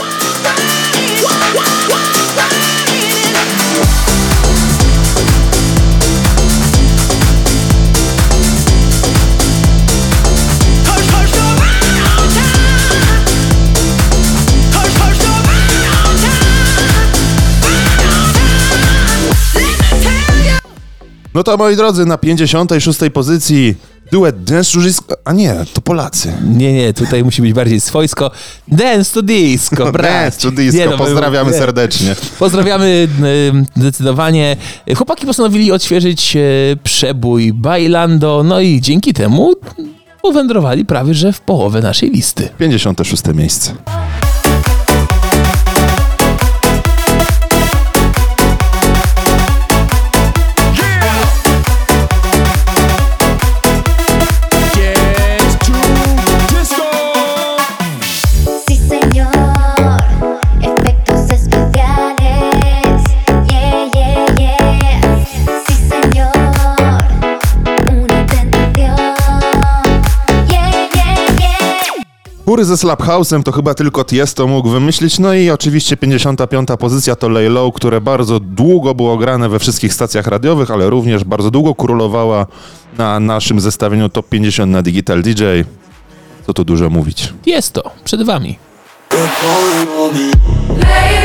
No 21.40 21.44
to 21.44 21.58
moi 21.58 21.76
drodzy, 21.76 22.06
na 22.06 22.18
56 22.18 23.00
pozycji 23.14 23.76
duet 24.12 24.44
Dance 24.44 24.72
to 24.74 24.80
Disco. 24.80 25.16
A 25.26 25.34
nie, 25.34 25.56
to 25.74 25.82
Polacy. 25.82 26.34
Nie, 26.48 26.74
nie, 26.74 26.94
tutaj 26.94 27.24
musi 27.24 27.42
być 27.42 27.54
bardziej 27.54 27.82
swojsko. 27.82 28.32
Dance 28.68 29.14
to 29.14 29.22
disco, 29.22 29.92
brat. 29.92 30.12
Dance 30.12 30.42
to 30.42 30.52
Disco. 30.52 30.78
Nie, 30.78 30.88
no, 30.88 30.98
Pozdrawiamy 30.98 31.52
nie. 31.52 31.58
serdecznie. 31.58 32.16
Pozdrawiamy 32.40 33.08
y, 33.76 33.80
zdecydowanie. 33.82 34.58
Chłopaki 34.98 35.26
postanowili 35.26 35.72
odświeżyć 35.72 36.36
y, 36.36 36.78
przebój 36.84 37.54
Bailando, 37.54 38.44
no 38.44 38.62
i 38.62 38.82
dzięki 38.82 39.14
temu 39.14 39.54
powędrowali 40.22 40.86
prawie 40.86 41.14
że 41.14 41.34
w 41.34 41.42
połowę 41.42 41.82
naszej 41.82 42.10
listy. 42.12 42.50
56 42.58 43.24
miejsce. 43.34 43.74
Góry 72.50 72.66
ze 72.66 72.78
Slap 72.78 73.04
House'em 73.04 73.44
to 73.44 73.52
chyba 73.52 73.74
tylko 73.74 74.04
Tiesto 74.04 74.48
mógł 74.48 74.70
wymyślić. 74.70 75.20
No 75.20 75.34
i 75.34 75.50
oczywiście 75.50 75.98
55. 75.98 76.68
pozycja 76.80 77.16
to 77.16 77.30
Lay 77.30 77.50
Low, 77.50 77.76
które 77.76 78.02
bardzo 78.02 78.40
długo 78.40 78.96
było 78.96 79.18
grane 79.18 79.50
we 79.50 79.60
wszystkich 79.60 79.94
stacjach 79.94 80.28
radiowych, 80.28 80.72
ale 80.72 80.90
również 80.90 81.24
bardzo 81.24 81.52
długo 81.52 81.76
królowała 81.76 82.46
na 82.98 83.20
naszym 83.20 83.60
zestawieniu 83.60 84.10
Top 84.10 84.30
50 84.30 84.72
na 84.72 84.82
Digital 84.82 85.22
DJ. 85.22 85.44
Co 86.46 86.54
tu 86.54 86.66
dużo 86.66 86.90
mówić. 86.90 87.34
Jest 87.46 87.74
to, 87.74 87.92
przed 88.04 88.24
wami. 88.24 88.58
Lay 90.80 91.19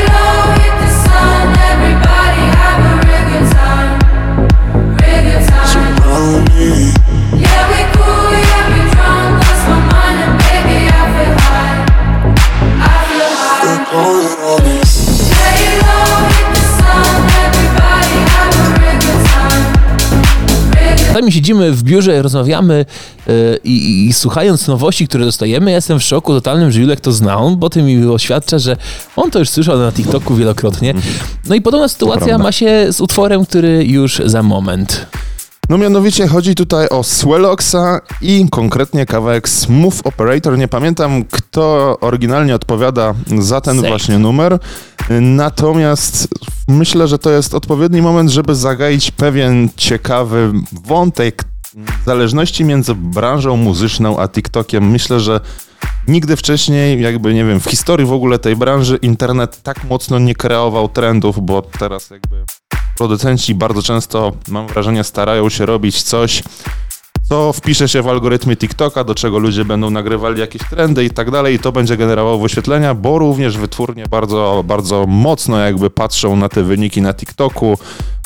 czasami 21.25 21.31
siedzimy 21.31 21.71
w 21.71 21.83
biurze, 21.83 22.21
rozmawiamy 22.21 22.85
e, 23.27 23.31
i, 23.63 24.07
i 24.07 24.13
słuchając 24.13 24.67
nowości, 24.67 25.07
które 25.07 25.25
dostajemy, 25.25 25.71
ja 25.71 25.75
jestem 25.75 25.99
w 25.99 26.03
szoku 26.03 26.33
totalnym, 26.33 26.71
że 26.71 26.81
Julek 26.81 27.01
to 27.01 27.11
zna. 27.11 27.37
On 27.37 27.59
potem 27.59 27.85
mi 27.85 28.05
oświadcza, 28.05 28.59
że 28.59 28.77
on 29.15 29.31
to 29.31 29.39
już 29.39 29.49
słyszał 29.49 29.77
na 29.77 29.91
TikToku 29.91 30.35
wielokrotnie. 30.35 30.93
No 31.49 31.55
i 31.55 31.61
podobna 31.61 31.87
sytuacja 31.87 32.37
ma 32.37 32.51
się 32.51 32.87
z 32.93 33.01
utworem, 33.01 33.45
który 33.45 33.85
już 33.85 34.21
za 34.25 34.43
moment. 34.43 35.05
No 35.69 35.77
mianowicie 35.77 36.27
chodzi 36.27 36.55
tutaj 36.55 36.89
o 36.89 37.03
Swelloxa 37.03 38.01
i 38.21 38.45
konkretnie 38.51 39.05
kawałek 39.05 39.49
Smooth 39.49 39.95
Operator. 40.03 40.57
Nie 40.57 40.67
pamiętam, 40.67 41.23
kto 41.31 41.97
oryginalnie 42.01 42.55
odpowiada 42.55 43.13
za 43.39 43.61
ten 43.61 43.75
Safe. 43.75 43.87
właśnie 43.87 44.19
numer. 44.19 44.59
Natomiast 45.21 46.27
myślę, 46.67 47.07
że 47.07 47.19
to 47.19 47.31
jest 47.31 47.53
odpowiedni 47.53 48.01
moment, 48.01 48.29
żeby 48.29 48.55
zagaić 48.55 49.11
pewien 49.11 49.69
ciekawy 49.77 50.51
wątek 50.85 51.43
zależności 52.05 52.65
między 52.65 52.95
branżą 52.95 53.57
muzyczną 53.57 54.19
a 54.19 54.27
TikTokiem. 54.27 54.91
Myślę, 54.91 55.19
że 55.19 55.39
nigdy 56.07 56.35
wcześniej, 56.35 57.01
jakby 57.01 57.33
nie 57.33 57.45
wiem, 57.45 57.59
w 57.59 57.65
historii 57.65 58.07
w 58.07 58.13
ogóle 58.13 58.39
tej 58.39 58.55
branży 58.55 58.97
internet 59.01 59.61
tak 59.63 59.83
mocno 59.83 60.19
nie 60.19 60.35
kreował 60.35 60.89
trendów, 60.89 61.45
bo 61.45 61.61
teraz 61.61 62.09
jakby 62.09 62.45
producenci 62.97 63.55
bardzo 63.55 63.81
często, 63.81 64.31
mam 64.47 64.67
wrażenie, 64.67 65.03
starają 65.03 65.49
się 65.49 65.65
robić 65.65 66.03
coś, 66.03 66.43
co 67.29 67.53
wpisze 67.53 67.89
się 67.89 68.01
w 68.01 68.07
algorytmy 68.07 68.57
TikToka, 68.57 69.03
do 69.03 69.15
czego 69.15 69.39
ludzie 69.39 69.65
będą 69.65 69.89
nagrywali 69.89 70.39
jakieś 70.39 70.61
trendy 70.69 71.05
i 71.05 71.09
tak 71.09 71.31
dalej 71.31 71.55
i 71.55 71.59
to 71.59 71.71
będzie 71.71 71.97
generowało 71.97 72.37
wyświetlenia, 72.37 72.93
bo 72.93 73.19
również 73.19 73.57
wytwórnie 73.57 74.05
bardzo, 74.09 74.63
bardzo 74.67 75.05
mocno 75.07 75.59
jakby 75.59 75.89
patrzą 75.89 76.35
na 76.35 76.49
te 76.49 76.63
wyniki 76.63 77.01
na 77.01 77.13
TikToku. 77.13 77.77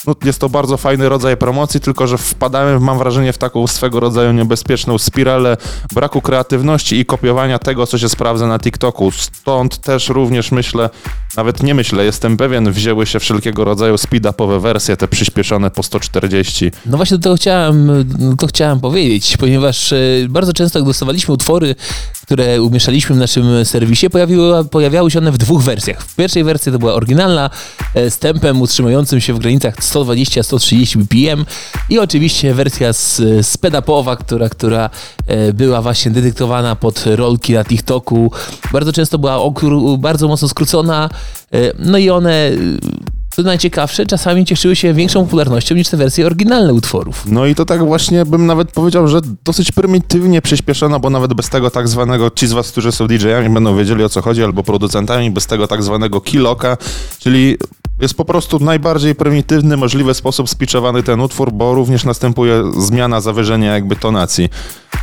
No, 0.08 0.16
jest 0.24 0.40
to 0.40 0.50
bardzo 0.50 0.78
fajny 0.78 1.10
rodzaj 1.10 1.38
promocji, 1.38 1.80
tylko 1.80 2.08
że 2.08 2.18
wpadamy, 2.18 2.80
mam 2.80 2.98
wrażenie, 2.98 3.34
w 3.34 3.38
taką 3.38 3.68
swego 3.68 4.00
rodzaju 4.00 4.32
niebezpieczną 4.32 4.98
spiralę 4.98 5.58
braku 5.94 6.22
kreatywności 6.22 7.00
i 7.00 7.06
kopiowania 7.06 7.60
tego, 7.60 7.88
co 7.88 7.98
się 7.98 8.10
sprawdza 8.10 8.48
na 8.48 8.60
TikToku. 8.60 9.12
Stąd 9.12 9.78
też 9.78 10.10
również 10.10 10.52
myślę, 10.52 10.90
nawet 11.38 11.64
nie 11.64 11.76
myślę, 11.76 12.06
jestem 12.06 12.38
pewien, 12.38 12.72
wzięły 12.72 13.06
się 13.06 13.20
wszelkiego 13.20 13.64
rodzaju 13.64 13.96
speed-upowe 13.96 14.62
wersje, 14.62 14.98
te 14.98 15.08
przyspieszone 15.08 15.72
po 15.72 15.84
140. 15.84 16.72
No 16.86 16.98
właśnie 16.98 17.18
do 17.18 17.24
tego 17.24 17.36
chciałem, 17.36 18.06
no 18.20 18.36
to 18.36 18.48
chciałem 18.48 18.80
powiedzieć, 18.80 19.38
ponieważ 19.38 19.94
e, 19.94 19.98
bardzo 20.30 20.54
często 20.54 20.80
jak 20.80 20.86
dostawaliśmy 20.86 21.34
utwory, 21.34 21.76
które 22.24 22.62
umieszczaliśmy 22.62 23.16
w 23.16 23.20
naszym 23.20 23.66
serwisie, 23.66 24.10
pojawiły, 24.10 24.66
pojawiały 24.66 25.12
się 25.12 25.20
one 25.20 25.32
w 25.32 25.38
dwóch 25.38 25.62
wersjach. 25.62 26.02
W 26.02 26.16
pierwszej 26.16 26.44
wersji 26.44 26.72
to 26.72 26.80
była 26.80 26.94
oryginalna 26.94 27.50
e, 27.96 28.12
z 28.12 28.20
tempem 28.20 28.62
utrzymującym 28.62 29.22
się 29.22 29.34
w 29.34 29.40
granicach 29.40 29.76
120-130 30.06 30.98
BPM 30.98 31.46
i 31.90 32.00
oczywiście 32.00 32.54
wersja 32.54 32.94
z, 32.94 33.22
speedupowa, 33.42 34.16
która, 34.16 34.50
która 34.50 34.90
e, 35.28 35.54
była 35.54 35.82
właśnie 35.82 36.12
dedykowana 36.12 36.76
pod 36.76 37.04
rolki 37.06 37.54
na 37.54 37.66
TikToku. 37.66 38.32
Bardzo 38.74 38.94
często 38.94 39.18
była 39.18 39.40
bardzo 39.98 40.28
mocno 40.28 40.48
skrócona, 40.48 41.10
e, 41.54 41.58
no 41.80 41.98
i 41.98 42.10
one 42.10 42.48
e, 42.48 42.52
co 43.30 43.44
najciekawsze, 43.44 44.06
czasami 44.06 44.46
cieszyły 44.46 44.76
się 44.76 44.94
większą 44.94 45.24
popularnością 45.24 45.76
niż 45.76 45.90
te 45.90 45.98
wersje 45.98 46.26
oryginalne 46.26 46.74
utworów. 46.74 47.24
No 47.26 47.46
i 47.46 47.56
to 47.56 47.66
tak 47.66 47.86
właśnie 47.86 48.26
bym 48.26 48.46
nawet 48.46 48.72
powiedział, 48.72 49.08
że 49.08 49.22
dosyć 49.46 49.72
prymitywnie 49.72 50.42
przyspieszono, 50.42 51.00
bo 51.00 51.10
nawet 51.10 51.34
bez 51.34 51.50
tego 51.50 51.70
tak 51.70 51.88
zwanego, 51.88 52.30
ci 52.30 52.48
z 52.48 52.54
was, 52.54 52.72
którzy 52.72 52.92
są 52.92 53.08
DJ-ami 53.08 53.50
będą 53.50 53.78
wiedzieli 53.78 54.04
o 54.04 54.10
co 54.10 54.22
chodzi, 54.22 54.44
albo 54.44 54.64
producentami, 54.64 55.32
bez 55.32 55.48
tego 55.48 55.68
tak 55.68 55.84
zwanego 55.84 56.22
kiloka, 56.22 56.78
czyli 57.20 57.58
jest 58.02 58.18
po 58.18 58.26
prostu 58.26 58.60
najbardziej 58.60 59.16
prymitywny 59.16 59.78
możliwy 59.78 60.14
sposób 60.14 60.50
spiczowany 60.50 61.04
ten 61.04 61.22
utwór, 61.22 61.52
bo 61.52 61.74
również 61.74 62.04
następuje 62.04 62.72
zmiana, 62.78 63.22
zawyżenie 63.22 63.68
jakby 63.68 63.96
tonacji. 63.96 64.50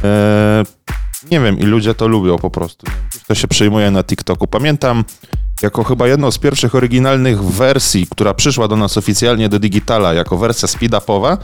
Eee, 0.04 0.64
nie 1.30 1.40
wiem, 1.40 1.58
i 1.58 1.62
ludzie 1.62 1.94
to 1.94 2.08
lubią 2.08 2.38
po 2.38 2.50
prostu. 2.50 2.86
To 3.28 3.34
się 3.34 3.48
przyjmuje 3.48 3.90
na 3.90 4.04
TikToku. 4.04 4.46
Pamiętam, 4.46 5.04
jako 5.62 5.84
chyba 5.84 6.08
jedną 6.08 6.30
z 6.30 6.38
pierwszych 6.38 6.74
oryginalnych 6.74 7.42
wersji, 7.44 8.06
która 8.10 8.34
przyszła 8.34 8.68
do 8.68 8.76
nas 8.76 8.98
oficjalnie 8.98 9.48
do 9.48 9.58
Digitala 9.58 10.14
jako 10.14 10.36
wersja 10.36 10.68
speed-upowa, 10.68 11.36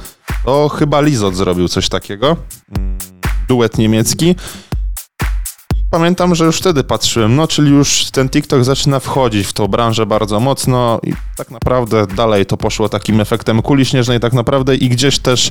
to 0.44 0.68
chyba 0.68 1.00
Lizot 1.00 1.36
zrobił 1.36 1.68
coś 1.68 1.88
takiego. 1.88 2.36
Mm, 2.78 2.98
Duet 3.48 3.78
niemiecki. 3.78 4.34
Pamiętam, 5.92 6.34
że 6.34 6.44
już 6.44 6.58
wtedy 6.58 6.84
patrzyłem, 6.84 7.36
no 7.36 7.48
czyli 7.48 7.70
już 7.70 8.10
ten 8.10 8.28
TikTok 8.28 8.64
zaczyna 8.64 9.00
wchodzić 9.00 9.46
w 9.46 9.52
tą 9.52 9.68
branżę 9.68 10.06
bardzo 10.06 10.40
mocno 10.40 11.00
i 11.02 11.12
tak 11.36 11.50
naprawdę 11.50 12.06
dalej 12.06 12.46
to 12.46 12.56
poszło 12.56 12.88
takim 12.88 13.20
efektem 13.20 13.62
kuli 13.62 13.84
śnieżnej 13.84 14.20
tak 14.20 14.32
naprawdę 14.32 14.76
i 14.76 14.88
gdzieś 14.88 15.18
też 15.18 15.50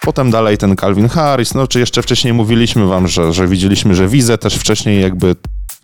potem 0.00 0.30
dalej 0.30 0.58
ten 0.58 0.76
Calvin 0.76 1.08
Harris, 1.08 1.54
no 1.54 1.66
czy 1.66 1.80
jeszcze 1.80 2.02
wcześniej 2.02 2.32
mówiliśmy 2.32 2.86
wam, 2.86 3.08
że, 3.08 3.32
że 3.32 3.48
widzieliśmy, 3.48 3.94
że 3.94 4.08
Wizę 4.08 4.38
też 4.38 4.54
wcześniej 4.54 5.02
jakby 5.02 5.36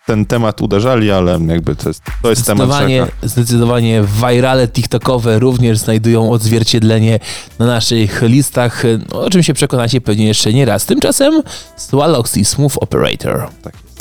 ten 0.07 0.26
temat 0.26 0.62
uderzali, 0.62 1.11
ale 1.11 1.38
jakby 1.46 1.76
to 1.76 1.88
jest, 1.88 2.02
to 2.22 2.30
jest 2.30 2.46
temat 2.46 2.66
Zdecydowanie, 2.66 3.00
rzeka. 3.00 3.28
zdecydowanie 3.28 4.04
virale 4.22 4.68
TikTokowe 4.68 5.38
również 5.38 5.78
znajdują 5.78 6.30
odzwierciedlenie 6.30 7.20
na 7.59 7.66
naszych 7.66 8.22
listach, 8.22 8.82
no, 9.11 9.20
o 9.20 9.30
czym 9.30 9.42
się 9.42 9.54
przekonacie 9.54 10.00
pewnie 10.00 10.26
jeszcze 10.26 10.52
nie 10.52 10.64
raz. 10.64 10.86
Tymczasem 10.86 11.42
Swallows 11.76 12.36
i 12.36 12.44
Smooth 12.44 12.76
Operator. 12.80 13.48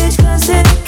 No 0.05 0.84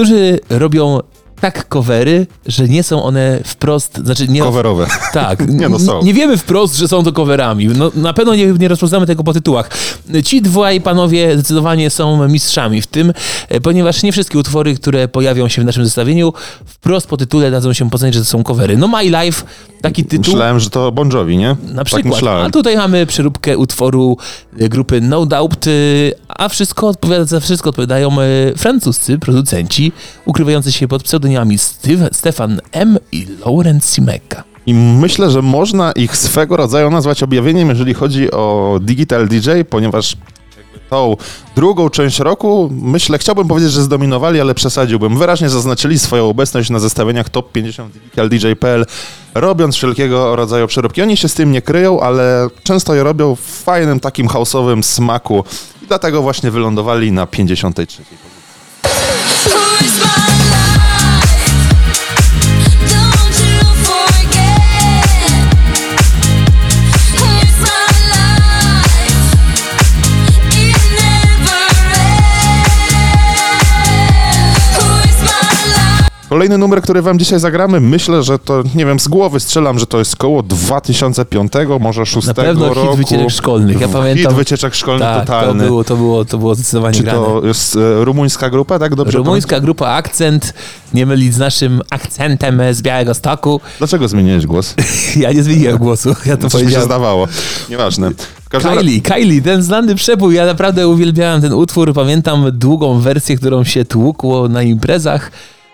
Niektórzy 0.00 0.40
robią 0.50 1.00
tak 1.40 1.68
covery, 1.68 2.26
że 2.46 2.68
nie 2.68 2.82
są 2.82 3.02
one 3.02 3.40
wprost, 3.44 3.98
znaczy 4.04 4.28
nie... 4.28 4.40
Coverowe. 4.40 4.86
Tak, 5.12 5.48
Nie, 5.60 5.68
no 5.68 5.78
są. 5.78 6.02
nie 6.02 6.14
wiemy 6.14 6.36
wprost, 6.36 6.76
że 6.76 6.88
są 6.88 7.02
to 7.02 7.12
coverami. 7.12 7.66
No, 7.66 7.90
na 7.94 8.12
pewno 8.12 8.34
nie, 8.34 8.46
nie 8.46 8.68
rozpoznamy 8.68 9.06
tego 9.06 9.24
po 9.24 9.32
tytułach. 9.32 9.70
Ci 10.24 10.42
dwaj 10.42 10.80
panowie 10.80 11.34
zdecydowanie 11.34 11.90
są 11.90 12.28
mistrzami 12.28 12.82
w 12.82 12.86
tym, 12.86 13.12
e, 13.48 13.60
ponieważ 13.60 14.02
nie 14.02 14.12
wszystkie 14.12 14.38
utwory, 14.38 14.74
które 14.74 15.08
pojawią 15.08 15.48
się 15.48 15.62
w 15.62 15.64
naszym 15.64 15.84
zestawieniu, 15.84 16.32
wprost 16.66 17.06
po 17.06 17.16
tytule 17.16 17.50
dadzą 17.50 17.72
się 17.72 17.90
poznać, 17.90 18.14
że 18.14 18.20
to 18.20 18.26
są 18.26 18.42
covery. 18.42 18.76
No 18.76 18.88
My 18.88 19.04
Life, 19.04 19.42
taki 19.82 20.04
tytuł. 20.04 20.34
Myślałem, 20.34 20.60
że 20.60 20.70
to 20.70 20.92
Bon 20.92 21.10
Jovi, 21.12 21.36
nie? 21.36 21.56
Na 21.68 21.74
Tak 21.76 21.84
przykład. 21.84 22.04
myślałem. 22.14 22.46
a 22.46 22.50
tutaj 22.50 22.76
mamy 22.76 23.06
przeróbkę 23.06 23.58
utworu 23.58 24.16
y, 24.60 24.68
grupy 24.68 25.00
No 25.00 25.26
Doubt, 25.26 25.66
y, 25.66 26.12
a 26.28 26.48
wszystko 26.48 26.88
odpowiada, 26.88 27.24
za 27.24 27.40
wszystko 27.40 27.68
odpowiadają 27.70 28.10
francuscy 28.56 29.18
producenci 29.18 29.92
ukrywający 30.24 30.72
się 30.72 30.88
pod 30.88 31.02
pseudonimami 31.02 31.58
Steve, 31.58 32.08
Stefan 32.12 32.60
M. 32.72 32.98
i 33.12 33.26
Laurent 33.46 33.84
Simeka. 33.84 34.44
I 34.70 34.74
myślę, 34.74 35.30
że 35.30 35.42
można 35.42 35.92
ich 35.92 36.16
swego 36.16 36.56
rodzaju 36.56 36.90
nazwać 36.90 37.22
objawieniem, 37.22 37.68
jeżeli 37.68 37.94
chodzi 37.94 38.30
o 38.30 38.78
Digital 38.82 39.28
DJ, 39.28 39.50
ponieważ 39.70 40.16
tą 40.90 41.16
drugą 41.56 41.90
część 41.90 42.18
roku, 42.18 42.70
myślę, 42.72 43.18
chciałbym 43.18 43.48
powiedzieć, 43.48 43.72
że 43.72 43.82
zdominowali, 43.82 44.40
ale 44.40 44.54
przesadziłbym. 44.54 45.18
Wyraźnie 45.18 45.48
zaznaczyli 45.48 45.98
swoją 45.98 46.28
obecność 46.28 46.70
na 46.70 46.78
zestawieniach 46.78 47.28
Top 47.28 47.52
50 47.52 47.92
Digital 47.92 48.28
DJ.pl, 48.28 48.86
robiąc 49.34 49.76
wszelkiego 49.76 50.36
rodzaju 50.36 50.66
przeróbki. 50.66 51.02
Oni 51.02 51.16
się 51.16 51.28
z 51.28 51.34
tym 51.34 51.52
nie 51.52 51.62
kryją, 51.62 52.00
ale 52.00 52.48
często 52.62 52.94
je 52.94 53.02
robią 53.02 53.34
w 53.34 53.40
fajnym, 53.40 54.00
takim 54.00 54.28
house'owym 54.28 54.82
smaku 54.82 55.44
i 55.82 55.86
dlatego 55.86 56.22
właśnie 56.22 56.50
wylądowali 56.50 57.12
na 57.12 57.26
53. 57.26 58.02
Kolejny 76.30 76.58
numer, 76.58 76.82
który 76.82 77.02
wam 77.02 77.18
dzisiaj 77.18 77.40
zagramy, 77.40 77.80
myślę, 77.80 78.22
że 78.22 78.38
to, 78.38 78.62
nie 78.74 78.86
wiem, 78.86 79.00
z 79.00 79.08
głowy 79.08 79.40
strzelam, 79.40 79.78
że 79.78 79.86
to 79.86 79.98
jest 79.98 80.16
koło 80.16 80.42
2005, 80.42 81.52
może 81.80 82.06
6 82.06 82.26
Na 82.26 82.34
pewno 82.34 82.68
roku. 82.74 82.88
hit 82.90 82.96
wycieczek 82.96 83.30
szkolnych. 83.30 83.80
Ja 83.80 83.86
Hit 83.86 83.96
pamiętam. 83.96 84.34
wycieczek 84.34 84.74
szkolnych 84.74 85.08
tak, 85.08 85.20
totalny. 85.26 85.62
To 85.62 85.68
było, 85.68 85.84
to 85.84 85.96
było, 85.96 86.24
to 86.24 86.38
było 86.38 86.54
zdecydowanie 86.54 86.94
Czy 86.96 87.02
grane. 87.02 87.18
to 87.18 87.46
jest 87.46 87.76
e, 87.76 88.04
rumuńska 88.04 88.50
grupa, 88.50 88.78
tak? 88.78 88.94
Dobrze 88.94 89.18
Rumuńska 89.18 89.60
grupa 89.60 89.88
Akcent, 89.88 90.54
nie 90.94 91.06
mylić 91.06 91.34
z 91.34 91.38
naszym 91.38 91.80
akcentem 91.90 92.62
z 92.72 92.82
Białego 92.82 93.14
Stoku. 93.14 93.58
pamiętam? 93.58 93.78
Dlaczego 93.78 94.08
zmieniłeś 94.08 94.46
głos? 94.46 94.74
Ja 95.16 95.32
nie 95.32 95.42
zmieniłem 95.42 95.78
głosu, 95.78 96.14
ja 96.26 96.36
to 96.36 96.42
Coś 96.42 96.44
mi 96.44 96.50
się 96.50 96.58
powiedziałem. 96.58 96.86
zdawało. 96.86 97.28
Nieważne. 97.70 98.10
Kylie, 98.48 99.00
Kylie, 99.02 99.42
ten 99.42 99.62
znany 99.62 99.94
przebój, 99.94 100.34
ja 100.34 100.46
naprawdę 100.46 100.88
uwielbiałem 100.88 101.40
ten 101.40 101.52
utwór, 101.52 101.94
pamiętam 101.94 102.44
długą 102.52 103.00
wersję, 103.00 103.36
którą 103.36 103.64
się 103.64 103.84
tłukło 103.84 104.48
na 104.48 104.62
imprezach 104.62 105.30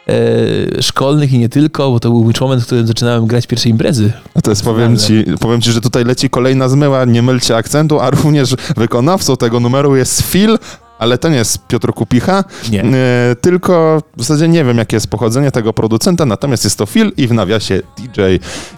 e, 0.08 0.82
szkolnych 0.82 1.32
i 1.32 1.38
nie 1.38 1.48
tylko, 1.48 1.90
bo 1.90 2.00
to 2.00 2.10
był 2.10 2.24
mój 2.24 2.34
moment, 2.40 2.62
w 2.62 2.66
którym 2.66 2.86
zaczynałem 2.86 3.26
grać 3.26 3.46
pierwsze 3.46 3.68
imprezy. 3.68 4.12
A 4.34 4.40
to 4.40 4.50
jest, 4.50 4.64
powiem 4.64 4.96
ci, 4.96 5.24
powiem 5.40 5.60
ci, 5.60 5.72
że 5.72 5.80
tutaj 5.80 6.04
leci 6.04 6.30
kolejna 6.30 6.68
zmyła, 6.68 7.04
nie 7.04 7.22
mylcie 7.22 7.56
akcentu, 7.56 8.00
a 8.00 8.10
również 8.10 8.56
wykonawcą 8.76 9.36
tego 9.36 9.60
numeru 9.60 9.96
jest 9.96 10.22
Phil, 10.22 10.58
ale 10.98 11.18
to 11.18 11.28
nie 11.28 11.36
jest 11.36 11.66
Piotr 11.66 11.92
Kupicha, 11.92 12.44
Nie. 12.70 12.82
e, 12.82 13.36
tylko 13.40 14.02
w 14.16 14.22
zasadzie 14.22 14.48
nie 14.48 14.64
wiem, 14.64 14.78
jakie 14.78 14.96
jest 14.96 15.06
pochodzenie 15.06 15.50
tego 15.50 15.72
producenta, 15.72 16.26
natomiast 16.26 16.64
jest 16.64 16.78
to 16.78 16.86
Phil 16.86 17.12
i 17.16 17.26
w 17.26 17.32
nawiasie 17.32 17.82
DJ 17.98 18.20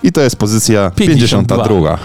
i 0.02 0.12
to 0.12 0.20
jest 0.20 0.36
pozycja 0.36 0.90
52. 0.90 1.64
52. 1.64 1.98